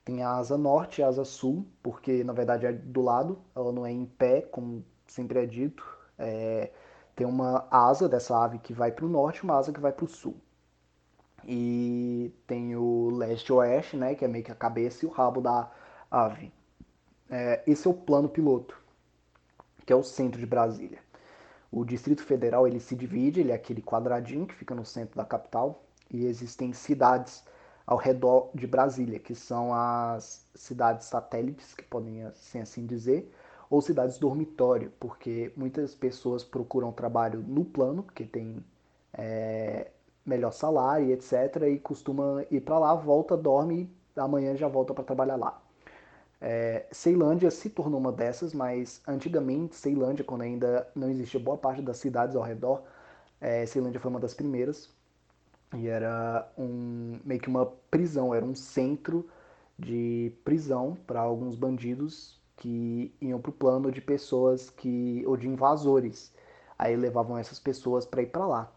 [0.04, 3.72] Tem a asa norte e a asa sul, porque na verdade é do lado, ela
[3.72, 5.84] não é em pé, como sempre é dito.
[6.18, 6.70] É,
[7.14, 9.92] tem uma asa dessa ave que vai para o norte e uma asa que vai
[9.92, 10.36] para o sul.
[11.46, 15.70] E tem o leste-oeste, né, que é meio que a cabeça e o rabo da
[16.10, 16.52] ave.
[17.30, 18.76] É, esse é o plano piloto,
[19.84, 20.98] que é o centro de Brasília.
[21.70, 25.24] O Distrito Federal ele se divide, ele é aquele quadradinho que fica no centro da
[25.24, 27.44] capital, e existem cidades
[27.86, 33.32] ao redor de Brasília, que são as cidades satélites, que podem assim, assim dizer,
[33.70, 38.64] ou cidades dormitório, porque muitas pessoas procuram trabalho no plano, porque tem
[39.12, 39.90] é,
[40.26, 41.62] melhor salário, etc.
[41.72, 45.60] E costuma ir para lá, volta, dorme amanhã já volta para trabalhar lá.
[46.40, 51.80] É, Ceilândia se tornou uma dessas, mas antigamente Ceilândia, quando ainda não existia boa parte
[51.82, 52.82] das cidades ao redor,
[53.40, 54.90] é, Ceilândia foi uma das primeiras
[55.74, 59.28] e era um, meio que uma prisão, era um centro
[59.78, 65.48] de prisão para alguns bandidos que iam para o plano de pessoas que ou de
[65.48, 66.32] invasores.
[66.78, 68.75] Aí levavam essas pessoas para ir para lá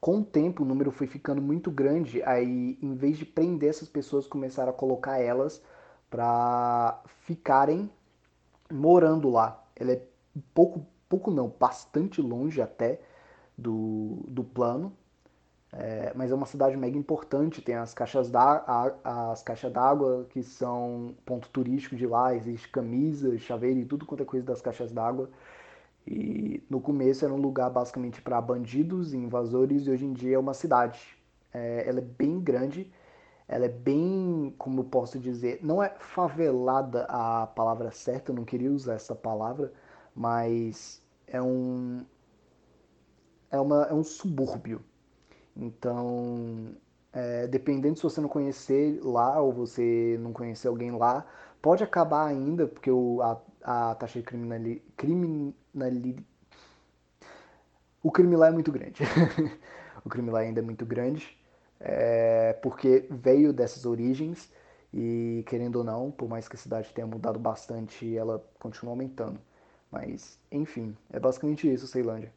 [0.00, 3.88] com o tempo o número foi ficando muito grande, aí em vez de prender essas
[3.88, 5.62] pessoas, começaram a colocar elas
[6.10, 7.90] para ficarem
[8.70, 9.62] morando lá.
[9.76, 10.02] Ela é
[10.54, 13.00] pouco, pouco não, bastante longe até
[13.56, 14.92] do, do plano,
[15.72, 20.42] é, mas é uma cidade mega importante, tem as caixas d'água, as caixas d'água que
[20.42, 24.92] são ponto turístico de lá, existe camisa, chaveiro e tudo quanto é coisa das caixas
[24.92, 25.28] d'água.
[26.10, 30.36] E no começo era um lugar basicamente para bandidos e invasores, e hoje em dia
[30.36, 30.98] é uma cidade.
[31.52, 32.90] É, ela é bem grande,
[33.46, 38.44] ela é bem, como eu posso dizer, não é favelada a palavra certa, eu não
[38.44, 39.72] queria usar essa palavra,
[40.14, 42.06] mas é um
[43.50, 44.82] é, uma, é um subúrbio.
[45.56, 46.74] Então,
[47.12, 51.26] é, dependendo se você não conhecer lá ou você não conhecer alguém lá,
[51.60, 54.24] pode acabar ainda, porque o, a, a taxa de
[54.96, 56.24] criminalidade
[58.02, 59.02] o crime lá é muito grande.
[60.04, 61.36] o crime lá ainda é muito grande,
[61.80, 64.50] é, porque veio dessas origens
[64.92, 69.40] e, querendo ou não, por mais que a cidade tenha mudado bastante, ela continua aumentando.
[69.90, 72.32] Mas, enfim, é basicamente isso, Ceilândia.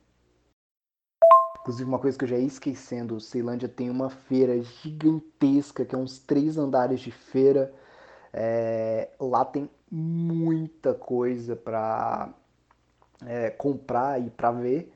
[1.60, 5.98] Inclusive, uma coisa que eu já ia esquecendo, Ceilândia tem uma feira gigantesca, que é
[5.98, 7.72] uns três andares de feira.
[8.34, 12.34] É, lá tem muita coisa para
[13.26, 14.94] é, comprar e para ver.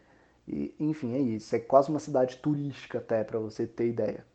[0.47, 1.55] E, enfim, é isso.
[1.55, 4.25] É quase uma cidade turística até, para você ter ideia.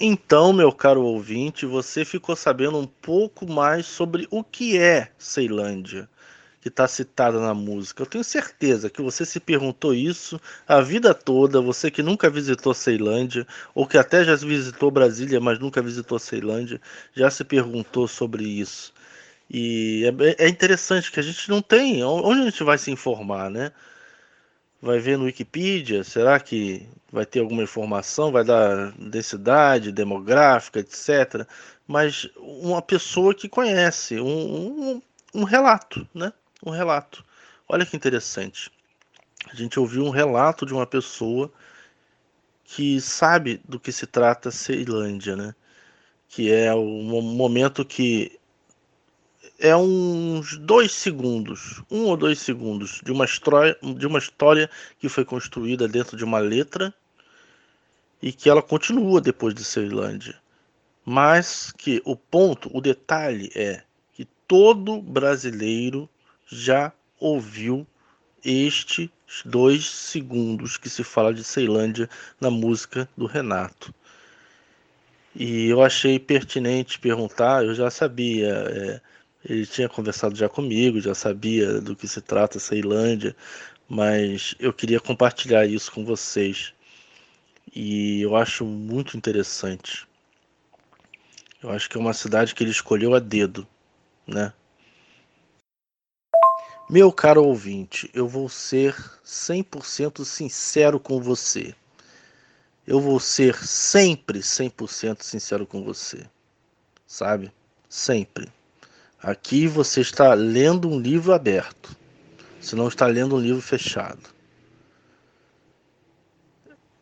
[0.00, 6.08] Então, meu caro ouvinte, você ficou sabendo um pouco mais sobre o que é Ceilândia,
[6.60, 8.02] que está citada na música.
[8.02, 12.74] Eu tenho certeza que você se perguntou isso a vida toda, você que nunca visitou
[12.74, 16.80] Ceilândia, ou que até já visitou Brasília, mas nunca visitou Ceilândia,
[17.14, 18.92] já se perguntou sobre isso.
[19.50, 20.04] E
[20.38, 22.04] é, é interessante que a gente não tem.
[22.04, 23.72] Onde a gente vai se informar, né?
[24.82, 26.04] Vai ver no Wikipedia?
[26.04, 28.32] Será que vai ter alguma informação?
[28.32, 31.46] Vai dar densidade demográfica, etc.
[31.86, 35.02] Mas uma pessoa que conhece, um, um,
[35.34, 36.32] um relato, né?
[36.64, 37.24] Um relato.
[37.68, 38.70] Olha que interessante.
[39.50, 41.50] A gente ouviu um relato de uma pessoa
[42.64, 45.54] que sabe do que se trata Ceilândia, né?
[46.28, 48.38] Que é o momento que
[49.58, 55.08] é uns dois segundos, um ou dois segundos de uma história, de uma história que
[55.08, 56.94] foi construída dentro de uma letra
[58.22, 60.38] e que ela continua depois de Ceilândia.
[61.04, 66.08] Mas que o ponto, o detalhe é que todo brasileiro
[66.50, 67.86] já ouviu
[68.44, 69.08] estes
[69.44, 72.08] dois segundos que se fala de Ceilândia
[72.40, 73.94] na música do Renato.
[75.34, 79.00] E eu achei pertinente perguntar, eu já sabia, é,
[79.44, 83.36] ele tinha conversado já comigo, já sabia do que se trata Ceilândia,
[83.88, 86.72] mas eu queria compartilhar isso com vocês.
[87.74, 90.06] E eu acho muito interessante.
[91.62, 93.66] Eu acho que é uma cidade que ele escolheu a dedo,
[94.26, 94.52] né?
[96.92, 101.72] Meu caro ouvinte, eu vou ser 100% sincero com você.
[102.84, 106.26] Eu vou ser sempre 100% sincero com você.
[107.06, 107.52] Sabe?
[107.88, 108.52] Sempre.
[109.22, 111.96] Aqui você está lendo um livro aberto.
[112.60, 114.28] Você não está lendo um livro fechado.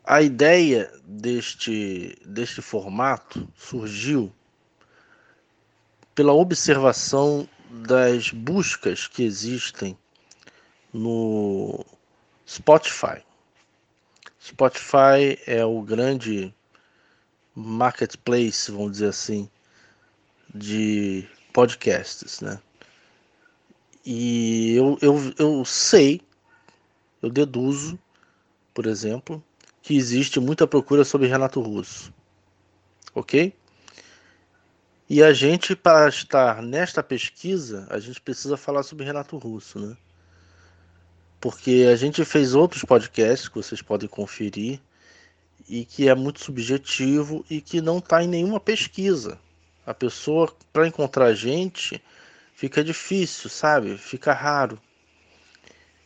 [0.03, 4.31] A ideia deste, deste formato surgiu
[6.13, 9.97] pela observação das buscas que existem
[10.93, 11.85] no
[12.47, 13.23] Spotify.
[14.41, 16.53] Spotify é o grande
[17.55, 19.49] marketplace, vamos dizer assim,
[20.53, 22.59] de podcasts, né?
[24.05, 26.21] E eu, eu, eu sei,
[27.21, 27.99] eu deduzo,
[28.73, 29.43] por exemplo,
[29.81, 32.13] que existe muita procura sobre Renato Russo.
[33.13, 33.53] Ok?
[35.09, 39.97] E a gente, para estar nesta pesquisa, a gente precisa falar sobre Renato Russo, né?
[41.41, 44.79] Porque a gente fez outros podcasts que vocês podem conferir
[45.67, 49.39] e que é muito subjetivo e que não está em nenhuma pesquisa.
[49.83, 51.99] A pessoa, para encontrar a gente,
[52.53, 53.97] fica difícil, sabe?
[53.97, 54.79] Fica raro.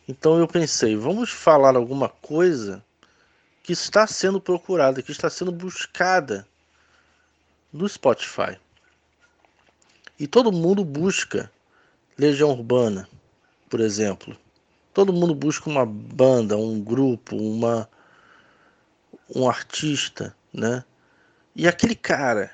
[0.08, 2.82] Então eu pensei, vamos falar alguma coisa
[3.62, 6.48] que está sendo procurada, que está sendo buscada
[7.70, 8.58] no Spotify.
[10.18, 11.50] E todo mundo busca
[12.16, 13.08] Legião Urbana,
[13.68, 14.36] por exemplo.
[14.92, 17.88] Todo mundo busca uma banda, um grupo, uma
[19.34, 20.84] um artista, né?
[21.56, 22.52] E aquele cara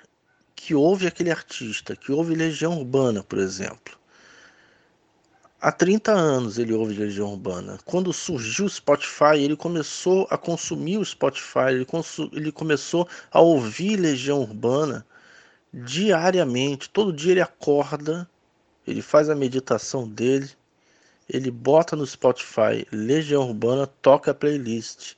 [0.54, 3.98] que ouve aquele artista, que ouve Legião Urbana, por exemplo.
[5.60, 7.78] Há 30 anos ele ouve Legião Urbana.
[7.84, 11.86] Quando surgiu o Spotify, ele começou a consumir o Spotify, ele,
[12.32, 15.04] ele começou a ouvir Legião Urbana
[15.72, 16.90] diariamente.
[16.90, 18.28] Todo dia ele acorda,
[18.86, 20.50] ele faz a meditação dele,
[21.28, 25.14] ele bota no Spotify Legião Urbana, toca a playlist.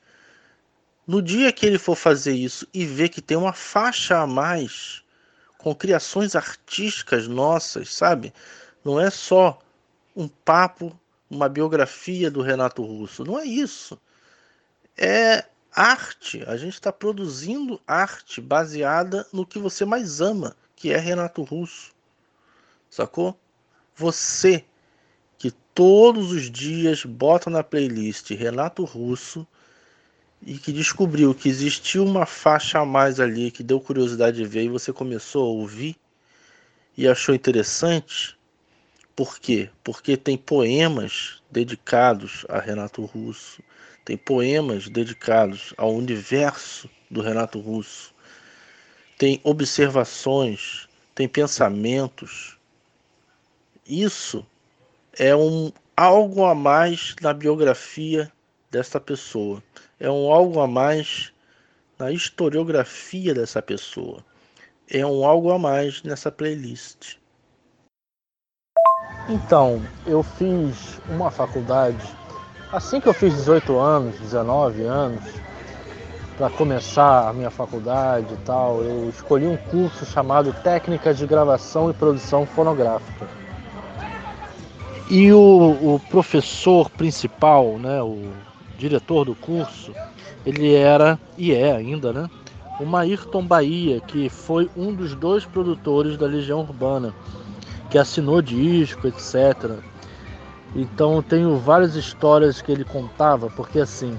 [1.07, 5.03] No dia que ele for fazer isso e ver que tem uma faixa a mais
[5.59, 8.33] com criações artísticas nossas, sabe?
[8.85, 9.59] Não é só
[10.15, 10.99] um papo,
[11.31, 13.25] uma biografia do Renato Russo.
[13.25, 13.99] Não é isso.
[14.97, 16.43] É arte.
[16.47, 21.93] A gente está produzindo arte baseada no que você mais ama, que é Renato Russo.
[22.91, 23.39] Sacou?
[23.97, 24.65] Você
[25.39, 29.47] que todos os dias bota na playlist Renato Russo
[30.45, 34.65] e que descobriu que existiu uma faixa a mais ali que deu curiosidade de ver
[34.65, 35.97] e você começou a ouvir
[36.97, 38.37] e achou interessante.
[39.15, 39.71] Por quê?
[39.85, 43.63] Porque tem poemas dedicados a Renato Russo,
[44.05, 48.13] tem poemas dedicados ao universo do Renato Russo,
[49.19, 52.59] tem observações, tem pensamentos.
[53.87, 54.45] Isso
[55.19, 58.33] é um algo a mais na biografia
[58.71, 59.63] desta pessoa,
[60.01, 61.33] é um algo a mais
[61.99, 64.25] na historiografia dessa pessoa,
[64.91, 67.17] é um algo a mais nessa playlist.
[69.29, 72.05] Então, eu fiz uma faculdade
[72.73, 75.23] Assim que eu fiz 18 anos, 19 anos,
[76.39, 81.91] para começar a minha faculdade e tal, eu escolhi um curso chamado Técnica de Gravação
[81.91, 83.29] e Produção Fonográfica.
[85.11, 88.33] E o, o professor principal, né, o
[88.79, 89.93] diretor do curso,
[90.47, 92.31] ele era e é ainda, né,
[92.81, 97.13] o Maírton Bahia, que foi um dos dois produtores da Legião Urbana,
[97.91, 99.92] que assinou disco, etc.
[100.75, 104.19] Então tenho várias histórias que ele contava, porque assim,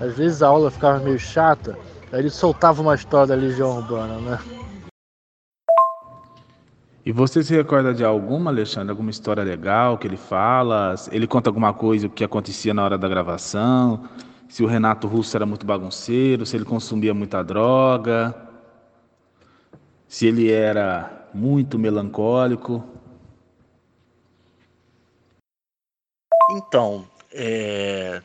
[0.00, 1.78] às vezes a aula ficava meio chata,
[2.12, 4.38] aí ele soltava uma história da Legião Urbana, né?
[7.06, 8.90] E você se recorda de alguma, Alexandre?
[8.90, 10.94] Alguma história legal que ele fala?
[11.12, 14.04] Ele conta alguma coisa que acontecia na hora da gravação?
[14.48, 16.46] Se o Renato Russo era muito bagunceiro?
[16.46, 18.34] Se ele consumia muita droga?
[20.08, 22.82] Se ele era muito melancólico?
[26.50, 28.22] Então, é...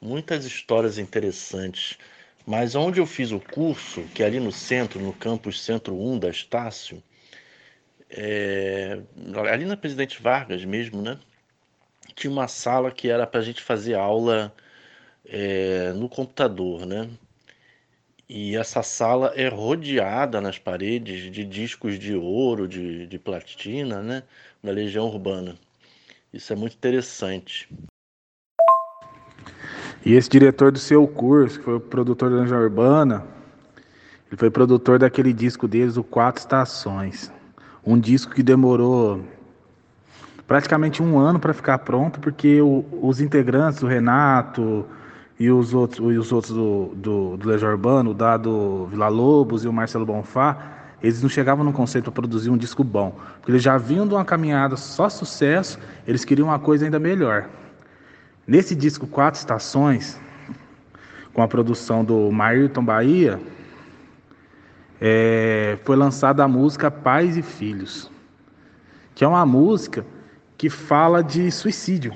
[0.00, 1.98] muitas histórias interessantes.
[2.46, 6.18] Mas onde eu fiz o curso, que é ali no centro, no campus Centro 1
[6.20, 7.02] da Estácio,
[8.08, 9.00] é,
[9.50, 11.18] ali na Presidente Vargas mesmo, né?
[12.14, 14.54] Tinha uma sala que era para a gente fazer aula
[15.24, 17.10] é, no computador, né?
[18.28, 24.22] E essa sala é rodeada nas paredes de discos de ouro, de, de platina, né?
[24.62, 25.56] Da Legião Urbana.
[26.36, 27.66] Isso é muito interessante.
[30.04, 33.24] E esse diretor do seu curso, que foi o produtor da Legião Urbana,
[34.28, 37.32] ele foi produtor daquele disco deles, o Quatro Estações.
[37.84, 39.24] Um disco que demorou
[40.46, 44.84] praticamente um ano para ficar pronto, porque o, os integrantes, o Renato
[45.40, 49.64] e os outros, e os outros do, do, do Legião Urbano, o Dado Vila Lobos
[49.64, 53.52] e o Marcelo Bonfá, eles não chegavam no conceito para produzir um disco bom, porque
[53.52, 57.48] eles já vinham de uma caminhada só sucesso, eles queriam uma coisa ainda melhor.
[58.46, 60.18] Nesse disco Quatro Estações,
[61.34, 63.40] com a produção do Maírton Bahia,
[65.00, 68.10] é, foi lançada a música Pais e Filhos,
[69.14, 70.04] que é uma música
[70.56, 72.14] que fala de suicídio.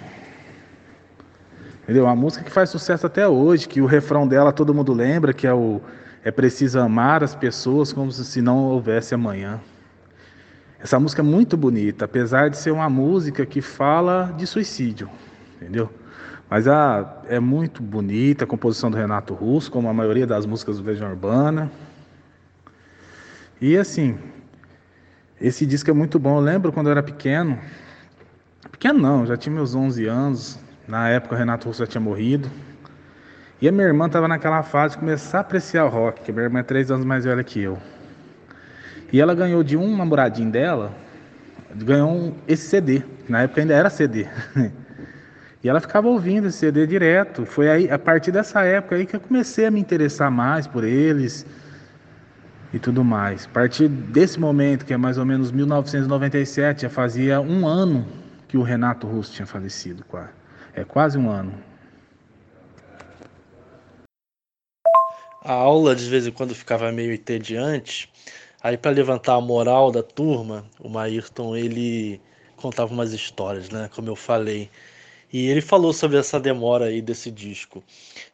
[1.82, 2.04] Entendeu?
[2.04, 5.46] Uma música que faz sucesso até hoje, que o refrão dela todo mundo lembra, que
[5.46, 5.80] é o
[6.24, 9.60] é preciso amar as pessoas como se não houvesse amanhã.
[10.78, 15.10] Essa música é muito bonita, apesar de ser uma música que fala de suicídio,
[15.56, 15.90] entendeu?
[16.48, 20.78] Mas a, é muito bonita a composição do Renato Russo, como a maioria das músicas
[20.78, 21.70] do Legião Urbana.
[23.60, 24.18] E assim,
[25.40, 26.38] esse disco é muito bom.
[26.38, 27.58] Eu lembro quando eu era pequeno,
[28.72, 30.58] pequeno não, já tinha meus 11 anos.
[30.88, 32.50] Na época o Renato Russo já tinha morrido.
[33.61, 36.44] E a minha irmã estava naquela fase de começar a apreciar o rock, que minha
[36.44, 37.76] irmã é três anos mais velha que eu.
[39.12, 40.92] E ela ganhou de um namoradinho dela,
[41.74, 43.02] ganhou um, esse CD.
[43.28, 44.26] Na época ainda era CD.
[45.62, 47.44] E ela ficava ouvindo esse CD direto.
[47.44, 50.84] Foi aí, a partir dessa época aí que eu comecei a me interessar mais por
[50.84, 51.44] eles
[52.72, 53.44] e tudo mais.
[53.44, 58.06] A partir desse momento, que é mais ou menos 1997, já fazia um ano
[58.48, 60.02] que o Renato Russo tinha falecido,
[60.72, 61.52] é quase um ano.
[65.43, 68.11] A aula de vez em quando ficava meio entediante.
[68.62, 72.20] Aí para levantar a moral da turma, o Maírton ele
[72.57, 73.88] contava umas histórias, né?
[73.95, 74.70] Como eu falei.
[75.32, 77.82] E ele falou sobre essa demora aí desse disco.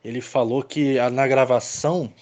[0.04, 2.12] Ele falou que na gravação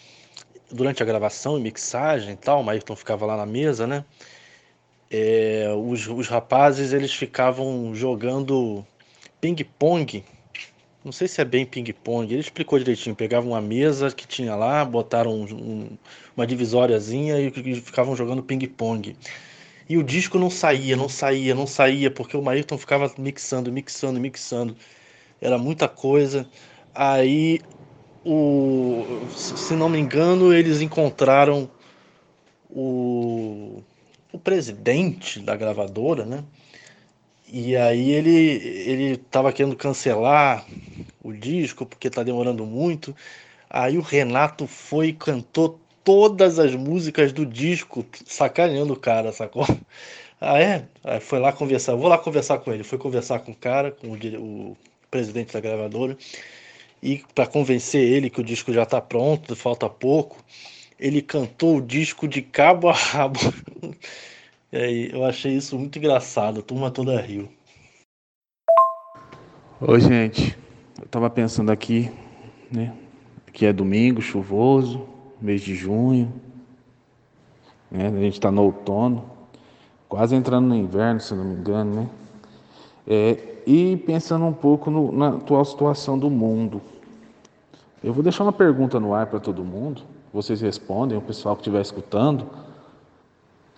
[0.71, 4.05] durante a gravação e mixagem e tal, o Maírton ficava lá na mesa, né?
[5.11, 8.85] É, os, os rapazes eles ficavam jogando
[9.41, 10.25] ping-pong.
[11.05, 12.33] Não sei se é bem ping-pong.
[12.33, 13.15] Ele explicou direitinho.
[13.15, 15.99] Pegavam uma mesa que tinha lá, botaram um, um,
[16.35, 19.15] uma divisóriazinha e, e ficavam jogando ping-pong.
[19.89, 24.19] E o disco não saía, não saía, não saía, porque o Maírton ficava mixando, mixando,
[24.19, 24.75] mixando.
[25.41, 26.49] Era muita coisa.
[26.95, 27.61] Aí
[28.25, 31.69] o, se não me engano, eles encontraram
[32.71, 33.83] o,
[34.33, 36.45] o presidente da gravadora, né?
[37.57, 38.31] E aí ele
[38.91, 40.67] ele estava querendo cancelar
[41.23, 43.15] o disco porque está demorando muito.
[43.71, 49.67] Aí o Renato foi e cantou todas as músicas do disco, sacaneando o cara, sacou?
[50.47, 50.87] Ah, é?
[51.03, 51.95] Aí foi lá conversar.
[51.95, 52.85] Vou lá conversar com ele.
[52.85, 54.77] Foi conversar com o cara, com o, o
[55.11, 56.19] presidente da gravadora
[57.03, 60.43] e para convencer ele que o disco já está pronto, falta pouco,
[60.99, 63.41] ele cantou o disco de cabo a rabo.
[64.75, 67.49] eu achei isso muito engraçado, a turma toda riu.
[69.81, 70.59] Oi, gente.
[70.99, 72.11] Eu estava pensando aqui,
[72.73, 72.93] né?
[73.53, 75.07] Que é domingo, chuvoso,
[75.41, 76.33] mês de junho.
[77.89, 78.09] Né?
[78.09, 79.31] A gente está no outono,
[80.09, 82.09] quase entrando no inverno, se não me engano, né?
[83.07, 86.83] É, e pensando um pouco no, na atual situação do mundo.
[88.03, 90.03] Eu vou deixar uma pergunta no ar para todo mundo.
[90.33, 92.49] Vocês respondem, o pessoal que estiver escutando.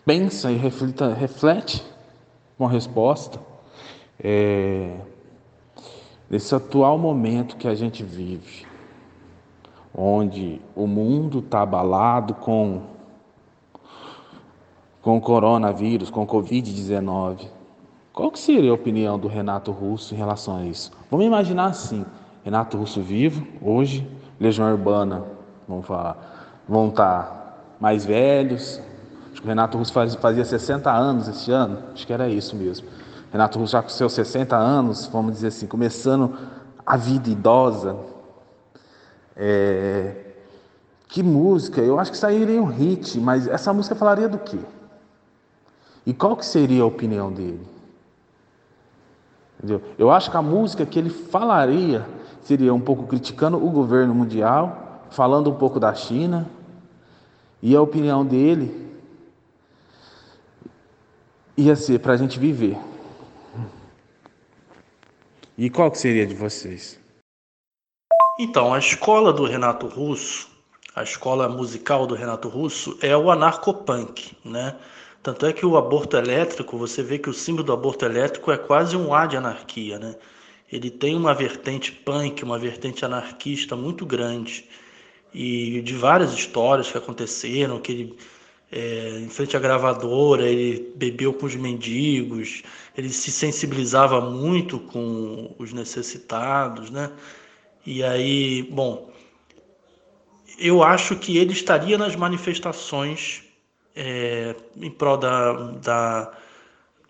[0.06, 1.84] Pensa e reflita, reflete
[2.56, 3.40] uma resposta.
[4.22, 5.00] É,
[6.30, 8.64] nesse atual momento que a gente vive,
[9.92, 12.82] onde o mundo está abalado com,
[15.02, 17.48] com o coronavírus, com o Covid-19,
[18.12, 20.92] qual que seria a opinião do Renato Russo em relação a isso?
[21.10, 22.06] Vamos imaginar assim,
[22.44, 25.24] Renato Russo vivo, hoje, Legião Urbana,
[25.66, 28.80] vamos falar, vão estar mais velhos,
[29.36, 32.88] Acho que o Renato Russo fazia 60 anos esse ano, acho que era isso mesmo.
[33.30, 36.38] Renato Russo já com seus 60 anos, vamos dizer assim, começando
[36.86, 37.96] a vida idosa.
[39.36, 40.24] É...
[41.06, 41.82] Que música?
[41.82, 44.58] Eu acho que sairia um hit, mas essa música falaria do quê?
[46.06, 47.60] E qual que seria a opinião dele?
[49.58, 49.82] Entendeu?
[49.98, 52.06] Eu acho que a música que ele falaria
[52.40, 56.46] seria um pouco criticando o governo mundial, falando um pouco da China,
[57.60, 58.85] e a opinião dele
[61.56, 62.76] ia ser para a gente viver.
[65.56, 67.00] E qual que seria de vocês?
[68.38, 70.48] Então, a escola do Renato Russo,
[70.94, 74.76] a escola musical do Renato Russo é o anarcopunk, né?
[75.22, 78.58] Tanto é que o aborto elétrico, você vê que o símbolo do aborto elétrico é
[78.58, 80.14] quase um A de anarquia, né?
[80.70, 84.68] Ele tem uma vertente punk, uma vertente anarquista muito grande
[85.32, 88.18] e de várias histórias que aconteceram, que ele
[88.70, 92.62] é, em frente à gravadora, ele bebeu com os mendigos,
[92.96, 97.10] ele se sensibilizava muito com os necessitados, né?
[97.84, 99.10] E aí, bom,
[100.58, 103.44] eu acho que ele estaria nas manifestações
[103.94, 106.32] é, em prol da, da,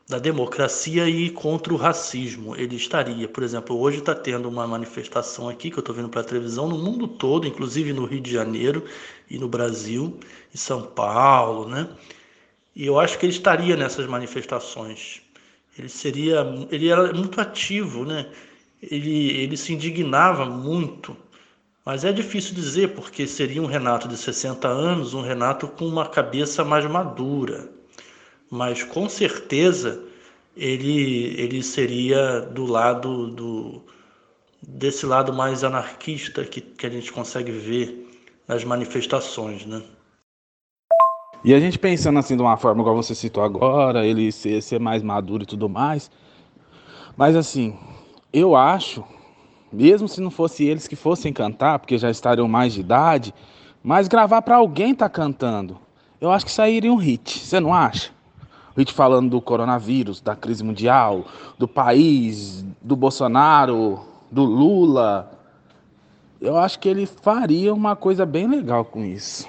[0.09, 2.55] da democracia e contra o racismo.
[2.57, 6.25] Ele estaria, por exemplo, hoje está tendo uma manifestação aqui que eu estou vendo pela
[6.25, 8.85] televisão no mundo todo, inclusive no Rio de Janeiro
[9.29, 10.19] e no Brasil,
[10.55, 11.89] em São Paulo, né?
[12.75, 15.23] E eu acho que ele estaria nessas manifestações.
[15.79, 18.31] Ele seria, ele era muito ativo, né?
[18.83, 21.17] Ele, ele se indignava muito,
[21.85, 26.07] mas é difícil dizer porque seria um Renato de 60 anos, um Renato com uma
[26.07, 27.76] cabeça mais madura,
[28.51, 30.03] mas com certeza
[30.57, 33.83] ele, ele seria do lado do
[34.63, 38.07] desse lado mais anarquista que, que a gente consegue ver
[38.49, 39.83] nas manifestações, né?
[41.45, 44.81] E a gente pensando assim de uma forma igual você citou agora, ele ser, ser
[44.81, 46.11] mais maduro e tudo mais,
[47.17, 47.79] mas assim,
[48.33, 49.05] eu acho,
[49.73, 53.35] mesmo se não fosse eles que fossem cantar, porque já estariam mais de idade,
[53.83, 55.79] mas gravar para alguém tá cantando,
[56.21, 58.16] eu acho que sairia um hit, você não acha?
[58.77, 61.27] Hit falando do coronavírus, da crise mundial,
[61.59, 64.01] do país, do Bolsonaro,
[64.31, 65.31] do Lula.
[66.41, 69.49] Eu acho que ele faria uma coisa bem legal com isso.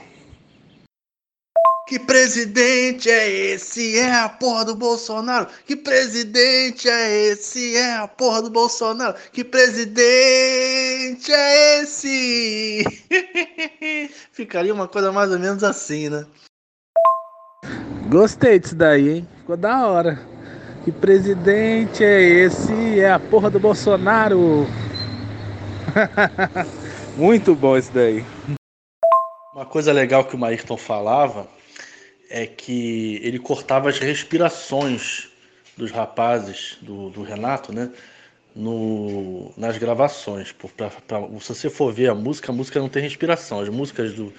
[1.88, 3.98] Que presidente é esse?
[3.98, 5.48] É a porra do Bolsonaro.
[5.66, 7.78] Que presidente é esse?
[7.78, 9.16] É a porra do Bolsonaro.
[9.32, 12.84] Que presidente é esse?
[14.34, 16.26] Ficaria uma coisa mais ou menos assim, né?
[18.10, 19.28] Gostei disso daí, hein?
[19.40, 20.18] Ficou da hora.
[20.86, 23.02] Que presidente é esse?
[23.02, 24.66] É a porra do Bolsonaro.
[27.18, 28.24] Muito bom isso daí.
[29.54, 31.50] Uma coisa legal que o Maírton falava
[32.30, 35.28] é que ele cortava as respirações
[35.76, 37.92] dos rapazes, do, do Renato, né?
[38.56, 40.54] No, nas gravações.
[40.54, 43.60] Pra, pra, se você for ver a música, a música não tem respiração.
[43.60, 44.34] As músicas do,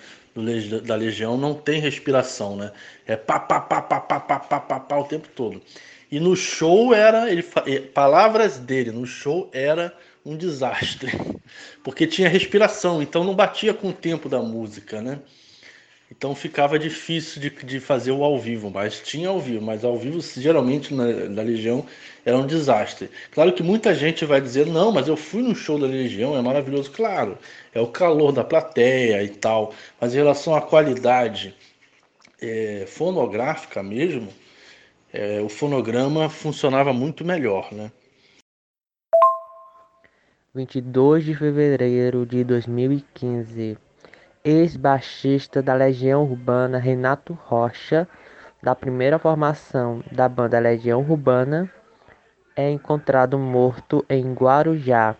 [0.84, 2.72] da Legião não tem respiração, né?
[3.06, 5.60] É pá, pá, pá, pá, pá, pá, pá, pá, pá o tempo todo.
[6.10, 7.42] E no show era, ele,
[7.92, 11.12] palavras dele, no show era um desastre,
[11.84, 15.20] porque tinha respiração, então não batia com o tempo da música, né?
[16.10, 19.98] Então ficava difícil de, de fazer o ao vivo, mas tinha ao vivo, mas ao
[19.98, 21.84] vivo geralmente na, na Legião
[22.24, 23.10] era um desastre.
[23.30, 26.40] Claro que muita gente vai dizer, não, mas eu fui no show da Legião, é
[26.40, 26.90] maravilhoso.
[26.90, 27.38] Claro,
[27.74, 31.54] é o calor da plateia e tal, mas em relação à qualidade
[32.40, 34.28] é, fonográfica mesmo,
[35.12, 37.90] é, o fonograma funcionava muito melhor, né?
[40.54, 43.76] 22 de fevereiro de 2015
[44.48, 48.08] ex-baixista da Legião Urbana Renato Rocha,
[48.62, 51.70] da primeira formação da banda Legião Urbana,
[52.56, 55.14] é encontrado morto em Guarujá.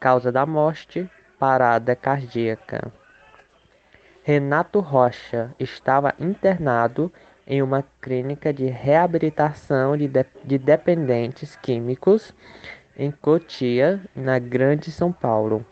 [0.00, 1.08] Causa da morte:
[1.38, 2.92] parada cardíaca.
[4.24, 7.12] Renato Rocha estava internado
[7.46, 12.34] em uma clínica de reabilitação de, de, de dependentes químicos
[12.96, 15.64] em Cotia, na Grande São Paulo.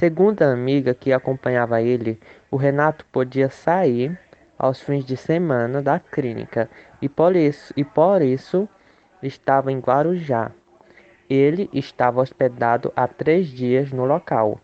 [0.00, 2.18] Segundo a amiga que acompanhava ele,
[2.50, 4.18] o Renato podia sair
[4.58, 6.70] aos fins de semana da clínica
[7.02, 8.66] e por isso, e por isso
[9.22, 10.52] estava em Guarujá.
[11.28, 14.58] Ele estava hospedado há três dias no local.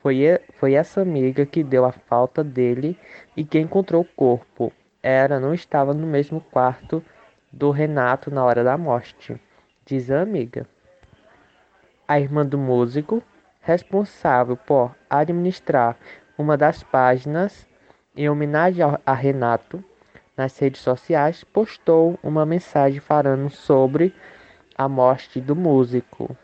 [0.00, 2.98] Foi, foi essa amiga que deu a falta dele
[3.34, 4.70] e que encontrou o corpo.
[5.02, 7.02] Era não estava no mesmo quarto
[7.50, 9.40] do Renato na hora da morte,
[9.86, 10.66] diz a amiga.
[12.06, 13.22] A irmã do músico
[13.66, 15.96] responsável por administrar
[16.38, 17.66] uma das páginas
[18.16, 19.84] em homenagem a Renato,
[20.36, 24.14] nas redes sociais, postou uma mensagem falando sobre
[24.78, 26.36] a morte do músico.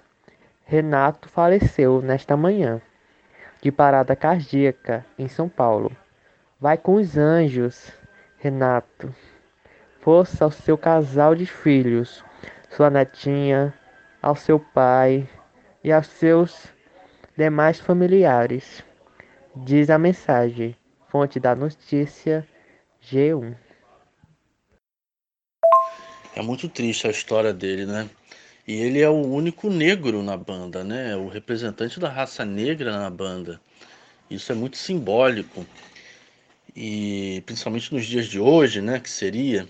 [0.64, 2.82] Renato faleceu nesta manhã
[3.62, 5.92] de parada cardíaca em São Paulo.
[6.58, 7.92] Vai com os anjos,
[8.38, 9.14] Renato.
[10.00, 12.24] Força ao seu casal de filhos,
[12.68, 13.72] sua netinha,
[14.20, 15.28] ao seu pai
[15.84, 16.72] e aos seus
[17.36, 18.82] demais familiares.
[19.56, 20.76] Diz a mensagem,
[21.08, 22.46] fonte da notícia
[23.02, 23.54] G1.
[26.34, 28.08] É muito triste a história dele, né?
[28.66, 31.16] E ele é o único negro na banda, né?
[31.16, 33.60] O representante da raça negra na banda.
[34.30, 35.66] Isso é muito simbólico.
[36.74, 39.68] E principalmente nos dias de hoje, né, que seria.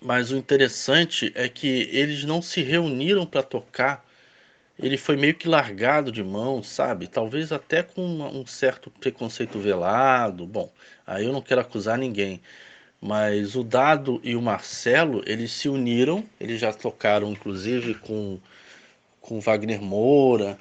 [0.00, 4.05] Mas o interessante é que eles não se reuniram para tocar.
[4.78, 7.06] Ele foi meio que largado de mão, sabe?
[7.06, 10.46] Talvez até com um certo preconceito velado.
[10.46, 10.70] Bom,
[11.06, 12.40] aí eu não quero acusar ninguém
[13.00, 18.38] mas o Dado e o Marcelo, eles se uniram, eles já tocaram inclusive com,
[19.20, 20.58] com Wagner Moura,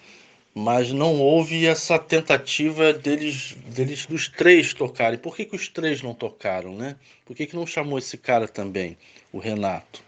[0.54, 5.20] mas não houve essa tentativa deles, deles dos três tocarem.
[5.20, 6.96] Por que, que os três não tocaram, né?
[7.26, 8.98] Por que, que não chamou esse cara também,
[9.34, 10.04] o Renato?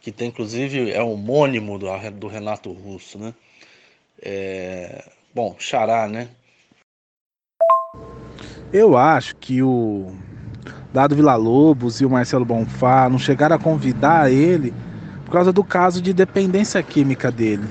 [0.00, 1.86] Que tem inclusive é homônimo do,
[2.18, 3.34] do Renato Russo, né?
[4.22, 6.28] É, bom, Xará, né?
[8.72, 10.12] Eu acho que o
[10.92, 14.72] Dado Vila Lobos e o Marcelo Bonfá não chegaram a convidar ele
[15.24, 17.66] por causa do caso de dependência química dele.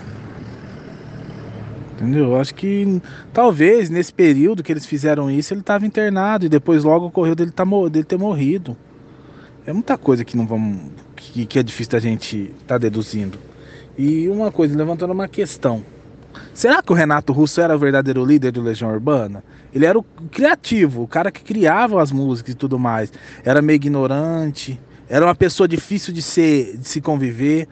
[1.94, 2.28] Entendeu?
[2.28, 3.02] Eu acho que
[3.34, 7.52] talvez nesse período que eles fizeram isso ele estava internado e depois logo ocorreu dele,
[7.52, 8.78] tá, dele ter morrido.
[9.66, 13.38] É muita coisa que não vamos que, que é difícil da gente estar tá deduzindo.
[13.98, 15.84] E uma coisa, levantando uma questão.
[16.54, 19.44] Será que o Renato Russo era o verdadeiro líder do Legião Urbana?
[19.74, 23.12] Ele era o criativo, o cara que criava as músicas e tudo mais.
[23.44, 27.68] Era meio ignorante, era uma pessoa difícil de, ser, de se conviver.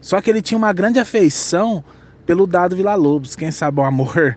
[0.00, 1.82] Só que ele tinha uma grande afeição
[2.26, 3.34] pelo Dado Vila Lobos.
[3.34, 4.36] Quem sabe um amor,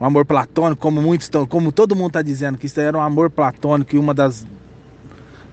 [0.00, 3.02] um amor platônico, como muitos estão, como todo mundo está dizendo que isso era um
[3.02, 4.46] amor platônico e uma das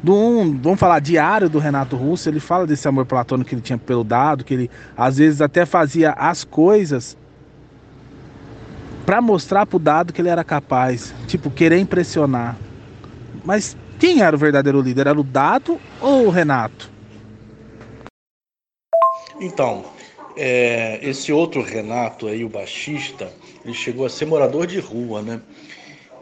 [0.03, 3.61] do um, vamos falar diário do Renato Russo, ele fala desse amor platônico que ele
[3.61, 7.17] tinha pelo Dado, que ele às vezes até fazia as coisas
[9.05, 12.57] para mostrar pro dado que ele era capaz, tipo, querer impressionar.
[13.43, 15.07] Mas quem era o verdadeiro líder?
[15.07, 16.89] Era o dado ou o Renato?
[19.39, 19.83] Então,
[20.37, 23.31] é, esse outro Renato aí, o baixista,
[23.65, 25.41] ele chegou a ser morador de rua, né?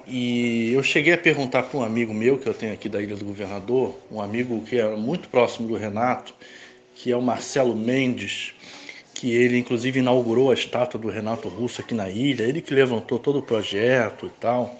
[0.10, 3.16] E eu cheguei a perguntar para um amigo meu que eu tenho aqui da Ilha
[3.16, 6.34] do Governador, um amigo que é muito próximo do Renato,
[6.96, 8.54] que é o Marcelo Mendes
[9.20, 13.20] que ele inclusive inaugurou a estátua do Renato Russo aqui na ilha, ele que levantou
[13.20, 14.74] todo o projeto e tal.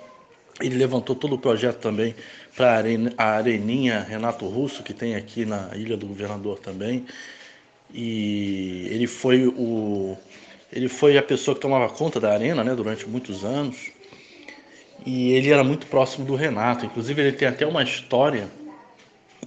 [0.62, 2.16] Ele levantou todo o projeto também
[2.56, 2.82] para
[3.18, 7.06] a Areninha Renato Russo, que tem aqui na Ilha do Governador também.
[7.94, 10.18] E ele foi o
[10.72, 13.92] ele foi a pessoa que tomava conta da arena, né, durante muitos anos.
[15.06, 16.86] E ele era muito próximo do Renato.
[16.86, 18.50] Inclusive ele tem até uma história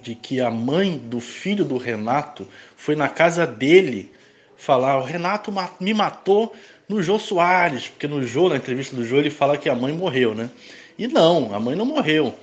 [0.01, 4.11] de que a mãe do filho do Renato foi na casa dele
[4.57, 6.53] falar, o Renato me matou
[6.87, 9.93] no Jô Soares, porque no Jô, na entrevista do Jô, ele fala que a mãe
[9.93, 10.49] morreu, né?
[10.97, 12.35] E não, a mãe não morreu.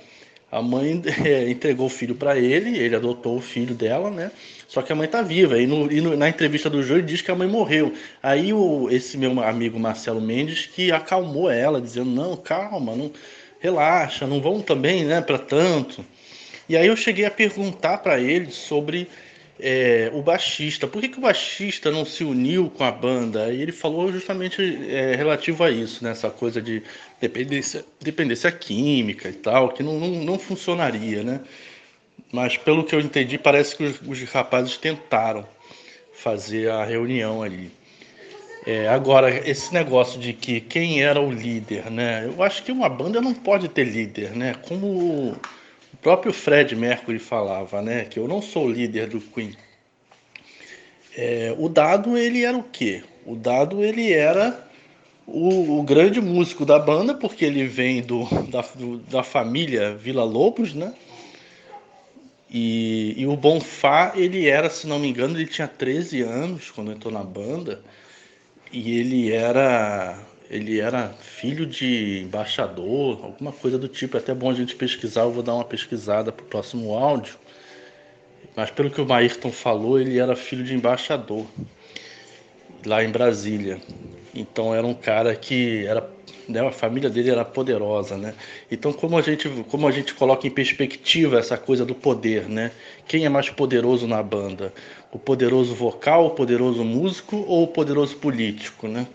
[0.51, 4.31] A mãe é, entregou o filho para ele, ele adotou o filho dela, né?
[4.67, 5.57] Só que a mãe tá viva.
[5.57, 7.93] E, no, e no, na entrevista do Jô diz que a mãe morreu.
[8.21, 13.11] Aí o, esse meu amigo Marcelo Mendes que acalmou ela, dizendo: não, calma, não
[13.59, 16.03] relaxa, não vão também, né, para tanto.
[16.67, 19.07] E aí eu cheguei a perguntar para ele sobre
[19.61, 20.87] é, o baixista.
[20.87, 23.53] Por que, que, o baixista não se uniu com a banda?
[23.53, 26.11] E ele falou justamente é, relativo a isso, né?
[26.11, 26.81] essa coisa de
[27.19, 31.41] dependência, dependência química e tal, que não, não, não funcionaria, né?
[32.31, 35.45] Mas pelo que eu entendi, parece que os, os rapazes tentaram
[36.13, 37.71] fazer a reunião ali.
[38.65, 42.25] É, agora, esse negócio de que quem era o líder, né?
[42.25, 44.55] Eu acho que uma banda não pode ter líder, né?
[44.67, 45.35] Como
[46.01, 49.55] próprio Fred Mercury falava, né, que eu não sou líder do Queen.
[51.15, 53.03] É, o Dado ele era o quê?
[53.25, 54.67] O Dado ele era
[55.27, 60.23] o, o grande músico da banda porque ele vem do, da, do, da família Vila
[60.23, 60.93] Lobos, né?
[62.49, 66.91] E, e o Bonfá ele era, se não me engano, ele tinha 13 anos quando
[66.91, 67.81] entrou na banda
[68.71, 70.17] e ele era
[70.51, 74.17] ele era filho de embaixador, alguma coisa do tipo.
[74.17, 77.35] É até bom a gente pesquisar, eu vou dar uma pesquisada para o próximo áudio.
[78.53, 81.45] Mas pelo que o Maírton falou, ele era filho de embaixador
[82.85, 83.79] lá em Brasília.
[84.35, 86.01] Então era um cara que era
[86.51, 86.59] né?
[86.59, 88.33] A família dele era poderosa, né?
[88.69, 92.71] Então, como a gente, como a gente coloca em perspectiva essa coisa do poder, né?
[93.07, 94.73] Quem é mais poderoso na banda?
[95.11, 99.07] O poderoso vocal, o poderoso músico ou o poderoso político, né?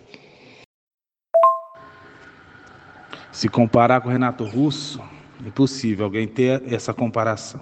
[3.37, 4.99] Se comparar com o Renato Russo,
[5.45, 7.61] é impossível alguém ter essa comparação.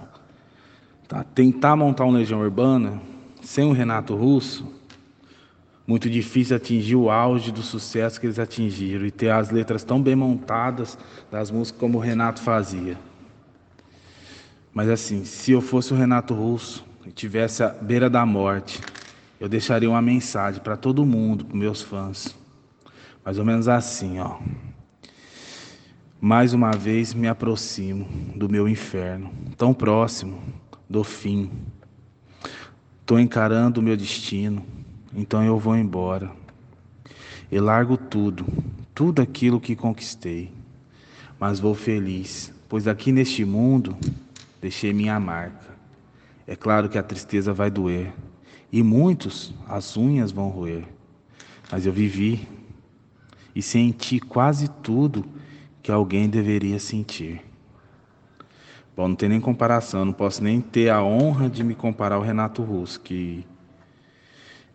[1.05, 1.21] Tá?
[1.21, 3.01] Tentar montar uma Legião Urbana
[3.41, 4.73] sem o Renato Russo
[5.85, 10.01] muito difícil atingir o auge do sucesso que eles atingiram e ter as letras tão
[10.01, 10.97] bem montadas
[11.29, 12.97] das músicas como o Renato fazia.
[14.73, 18.79] Mas assim, se eu fosse o Renato Russo e tivesse à beira da morte,
[19.41, 22.33] eu deixaria uma mensagem para todo mundo, para meus fãs.
[23.25, 24.37] Mais ou menos assim, ó.
[26.25, 30.41] Mais uma vez me aproximo do meu inferno, tão próximo
[30.89, 31.51] do fim.
[32.99, 34.65] Estou encarando o meu destino
[35.13, 36.31] então eu vou embora.
[37.51, 38.43] E largo tudo,
[38.95, 40.51] tudo aquilo que conquistei.
[41.39, 43.95] Mas vou feliz, pois aqui neste mundo
[44.59, 45.75] deixei minha marca.
[46.47, 48.11] É claro que a tristeza vai doer,
[48.71, 50.85] e muitos as unhas vão roer.
[51.71, 52.47] Mas eu vivi
[53.55, 55.34] e senti quase tudo
[55.85, 57.43] que alguém deveria sentir.
[58.97, 62.23] Bom, não tem nem comparação, não posso nem ter a honra de me comparar ao
[62.23, 63.45] Renato Russo, que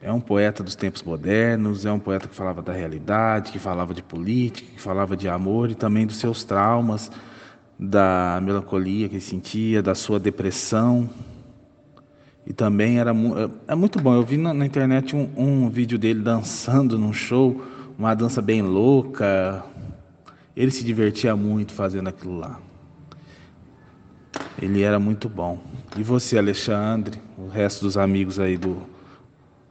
[0.01, 3.93] é um poeta dos tempos modernos, é um poeta que falava da realidade, que falava
[3.93, 7.11] de política, que falava de amor e também dos seus traumas,
[7.77, 11.11] da melancolia que ele sentia, da sua depressão.
[12.47, 13.13] E também era
[13.67, 14.15] é, muito bom.
[14.15, 17.61] Eu vi na, na internet um, um vídeo dele dançando num show,
[17.99, 19.65] uma dança bem louca.
[20.61, 22.61] Ele se divertia muito fazendo aquilo lá.
[24.61, 25.59] Ele era muito bom.
[25.97, 28.87] E você, Alexandre, o resto dos amigos aí do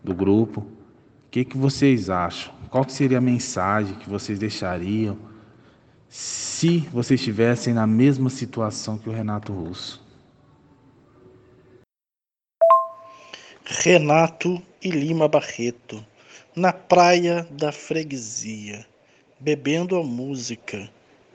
[0.04, 0.62] do grupo.
[0.62, 2.54] O que, que vocês acham?
[2.70, 5.18] Qual que seria a mensagem que vocês deixariam
[6.08, 10.04] se vocês estivessem na mesma situação que o Renato Russo?
[13.64, 16.04] Renato e Lima Barreto,
[16.56, 18.86] na praia da freguesia,
[19.40, 20.90] bebendo a música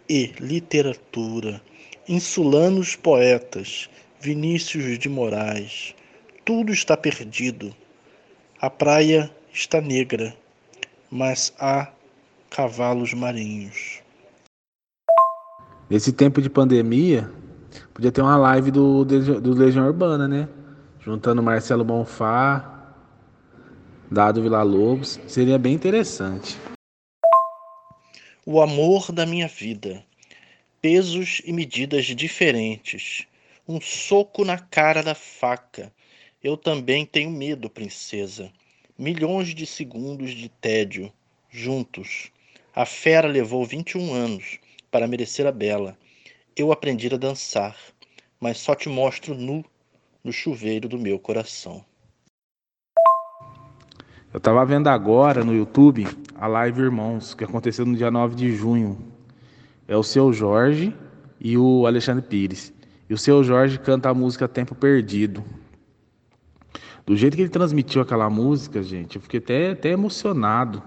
[0.09, 1.61] e literatura,
[2.09, 3.88] insulanos poetas,
[4.20, 5.94] Vinícius de Moraes,
[6.44, 7.74] tudo está perdido
[8.64, 10.34] a praia está negra,
[11.11, 11.88] mas há
[12.48, 14.00] cavalos marinhos.
[15.90, 17.30] Nesse tempo de pandemia,
[17.92, 20.48] podia ter uma live do, do Legião Urbana, né?
[20.98, 22.94] Juntando Marcelo Bonfá,
[24.11, 25.20] Dado Vila Lobos.
[25.26, 26.59] Seria bem interessante.
[28.47, 30.05] O amor da minha vida.
[30.80, 33.26] Pesos e medidas diferentes.
[33.66, 35.92] Um soco na cara da faca
[36.45, 38.53] eu também tenho medo, princesa.
[38.99, 41.11] Milhões de segundos de tédio,
[41.49, 42.30] juntos.
[42.74, 44.59] A fera levou 21 anos
[44.90, 45.97] para merecer a bela.
[46.55, 47.74] Eu aprendi a dançar,
[48.38, 49.64] mas só te mostro nu
[50.22, 51.82] no chuveiro do meu coração.
[54.30, 56.05] Eu estava vendo agora no YouTube
[56.35, 58.99] a live Irmãos, que aconteceu no dia 9 de junho.
[59.87, 60.95] É o seu Jorge
[61.41, 62.72] e o Alexandre Pires.
[63.09, 65.45] E o seu Jorge canta a música Tempo Perdido.
[67.07, 70.82] Do jeito que ele transmitiu aquela música, gente, eu fiquei até, até emocionado.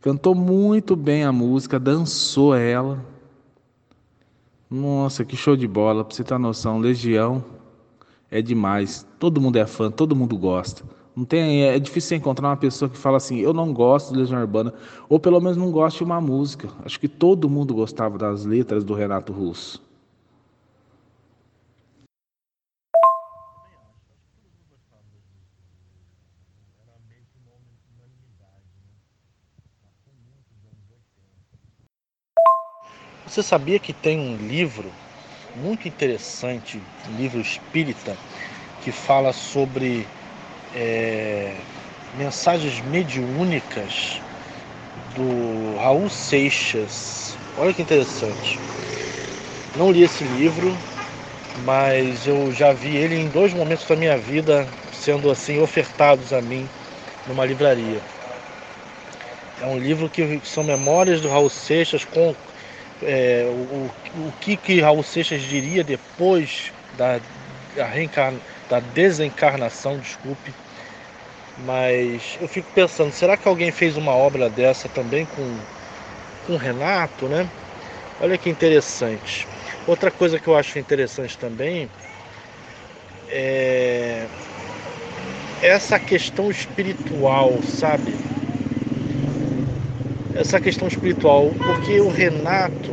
[0.00, 3.04] Cantou muito bem a música, dançou ela.
[4.70, 7.44] Nossa, que show de bola, pra você ter noção, Legião
[8.30, 9.06] é demais.
[9.18, 10.84] Todo mundo é fã, todo mundo gosta.
[11.20, 14.40] Não tem, é difícil encontrar uma pessoa que fala assim, eu não gosto de Legião
[14.40, 14.72] Urbana,
[15.06, 16.70] ou pelo menos não gosto de uma música.
[16.82, 19.82] Acho que todo mundo gostava das letras do Renato Russo.
[33.26, 34.90] Você sabia que tem um livro
[35.56, 38.16] muito interessante, um livro espírita,
[38.82, 40.06] que fala sobre
[40.74, 41.54] é,
[42.16, 44.20] mensagens mediúnicas
[45.14, 47.36] do Raul Seixas.
[47.58, 48.58] Olha que interessante.
[49.76, 50.76] Não li esse livro,
[51.64, 56.40] mas eu já vi ele em dois momentos da minha vida sendo assim ofertados a
[56.40, 56.68] mim
[57.26, 58.00] numa livraria.
[59.62, 62.34] É um livro que são memórias do Raul Seixas com
[63.02, 67.20] é, o, o que, que Raul Seixas diria depois da,
[67.76, 67.86] da,
[68.70, 70.54] da desencarnação, desculpe.
[71.66, 75.56] Mas eu fico pensando, será que alguém fez uma obra dessa também com,
[76.46, 77.46] com Renato, né?
[78.22, 79.46] Olha que interessante.
[79.86, 81.90] Outra coisa que eu acho interessante também
[83.28, 84.26] é
[85.62, 88.14] essa questão espiritual, sabe?
[90.40, 92.92] essa questão espiritual, porque o Renato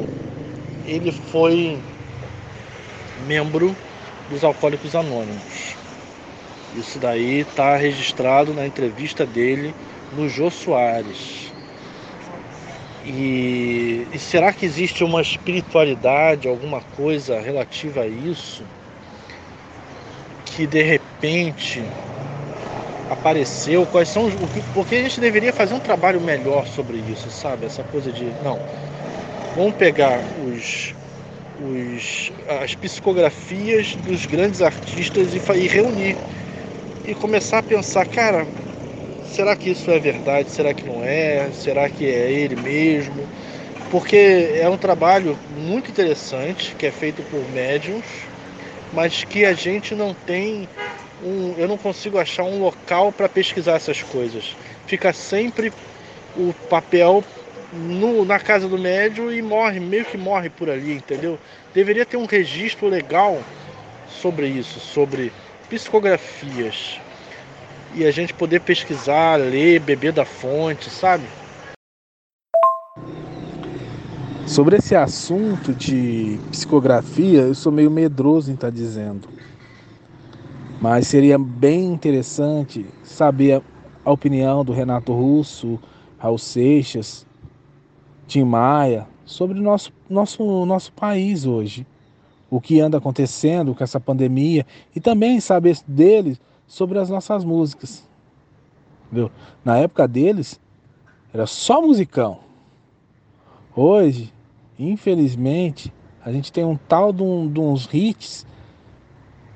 [0.86, 1.78] ele foi
[3.25, 3.75] membro
[4.30, 5.75] dos Alcoólicos Anônimos.
[6.75, 9.73] Isso daí está registrado na entrevista dele
[10.15, 11.51] no Jô Soares.
[13.05, 18.63] E, e, será que existe uma espiritualidade, alguma coisa relativa a isso,
[20.45, 21.82] que de repente
[23.09, 23.86] apareceu?
[23.86, 24.34] Quais são os.
[24.73, 27.65] Porque a gente deveria fazer um trabalho melhor sobre isso, sabe?
[27.65, 28.25] Essa coisa de.
[28.43, 28.59] Não.
[29.55, 30.93] Vamos pegar os,
[31.60, 32.32] os,
[32.62, 36.16] as psicografias dos grandes artistas e, e reunir.
[37.05, 38.45] E começar a pensar, cara,
[39.24, 40.51] será que isso é verdade?
[40.51, 41.51] Será que não é?
[41.51, 43.28] Será que é ele mesmo?
[43.89, 44.16] Porque
[44.60, 48.05] é um trabalho muito interessante que é feito por médiums,
[48.91, 50.68] mas que a gente não tem
[51.24, 54.55] um, eu não consigo achar um local para pesquisar essas coisas.
[54.86, 55.74] Fica sempre
[56.36, 57.24] o papel
[57.72, 61.38] no, na casa do médium e morre, meio que morre por ali, entendeu?
[61.74, 63.41] Deveria ter um registro legal
[64.07, 65.32] sobre isso, sobre
[65.70, 66.99] psicografias,
[67.93, 71.26] e a gente poder pesquisar, ler, beber da fonte, sabe?
[74.45, 79.28] Sobre esse assunto de psicografia, eu sou meio medroso em estar tá dizendo.
[80.80, 83.61] Mas seria bem interessante saber
[84.05, 85.78] a opinião do Renato Russo,
[86.18, 87.26] Raul Seixas,
[88.28, 91.88] Tim Maia sobre nosso, nosso, nosso país hoje.
[92.49, 94.65] O que anda acontecendo com essa pandemia
[94.95, 98.07] e também saber deles sobre as nossas músicas.
[99.11, 99.32] Viu?
[99.63, 100.59] Na época deles,
[101.34, 102.39] era só musicão.
[103.75, 104.34] Hoje,
[104.78, 108.45] infelizmente, a gente tem um tal de, um, de uns hits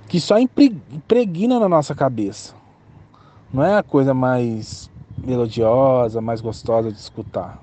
[0.07, 2.53] que só impregna na nossa cabeça.
[3.53, 7.61] Não é a coisa mais melodiosa, mais gostosa de escutar.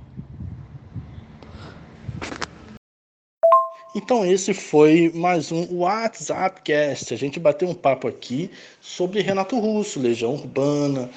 [4.00, 7.12] Então esse foi mais um WhatsAppcast.
[7.12, 8.48] A gente bateu um papo aqui
[8.80, 11.10] sobre Renato Russo, Legião Urbana,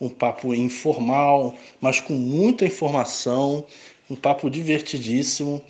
[0.00, 3.66] um papo informal, mas com muita informação,
[4.08, 5.60] um papo divertidíssimo.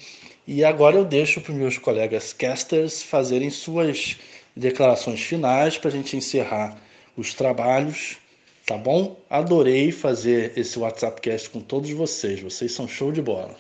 [0.47, 4.19] E agora eu deixo para os meus colegas casters fazerem suas
[4.55, 6.77] declarações finais para a gente encerrar
[7.17, 8.19] os trabalhos,
[8.67, 9.17] tá bom?
[9.31, 12.43] Adorei fazer esse WhatsAppcast com todos vocês.
[12.43, 13.57] Vocês são show de bola.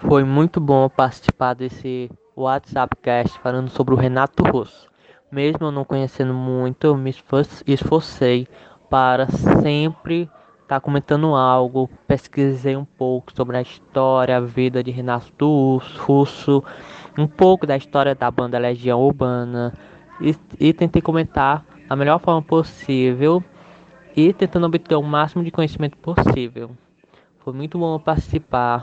[0.00, 4.88] Foi muito bom participar desse WhatsApp Cast falando sobre o Renato Russo.
[5.30, 7.14] Mesmo eu não conhecendo muito, eu me
[7.66, 8.48] esforcei
[8.88, 11.88] para sempre estar tá comentando algo.
[12.08, 16.64] Pesquisei um pouco sobre a história, a vida de Renato Russo,
[17.18, 19.74] um pouco da história da banda Legião Urbana
[20.18, 23.44] e, e tentei comentar da melhor forma possível
[24.16, 26.70] e tentando obter o máximo de conhecimento possível.
[27.40, 28.82] Foi muito bom participar.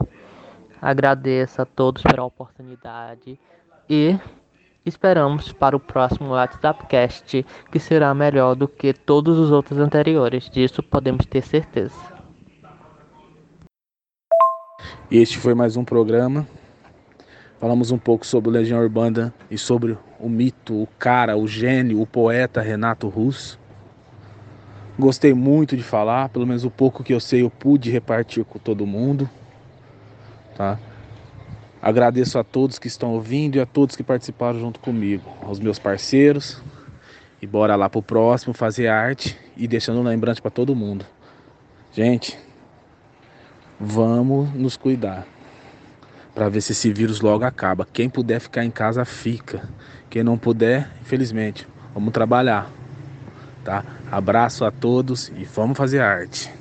[0.81, 3.39] Agradeço a todos pela oportunidade
[3.89, 4.17] e
[4.85, 10.49] esperamos para o próximo WhatsAppcast que será melhor do que todos os outros anteriores.
[10.49, 11.95] Disso podemos ter certeza.
[15.09, 16.47] Este foi mais um programa.
[17.59, 22.05] Falamos um pouco sobre Legião Urbana e sobre o mito, o cara, o gênio, o
[22.05, 23.59] poeta Renato Russo.
[24.99, 28.59] Gostei muito de falar, pelo menos o pouco que eu sei eu pude repartir com
[28.59, 29.27] todo mundo
[30.57, 30.79] tá?
[31.81, 35.77] Agradeço a todos que estão ouvindo e a todos que participaram junto comigo, aos meus
[35.77, 36.61] parceiros.
[37.39, 41.05] E bora lá pro próximo fazer arte e deixando um lembrante para todo mundo.
[41.93, 42.37] Gente,
[43.79, 45.27] vamos nos cuidar
[46.33, 47.87] para ver se esse vírus logo acaba.
[47.93, 49.69] Quem puder ficar em casa fica.
[50.09, 52.71] Quem não puder, infelizmente, vamos trabalhar.
[53.63, 53.85] Tá?
[54.11, 56.51] Abraço a todos e vamos fazer arte.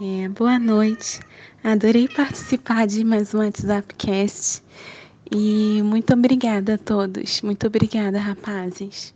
[0.00, 1.20] É, boa noite.
[1.64, 4.62] Adorei participar de mais um WhatsAppcast.
[5.32, 7.40] E muito obrigada a todos.
[7.40, 9.14] Muito obrigada, rapazes.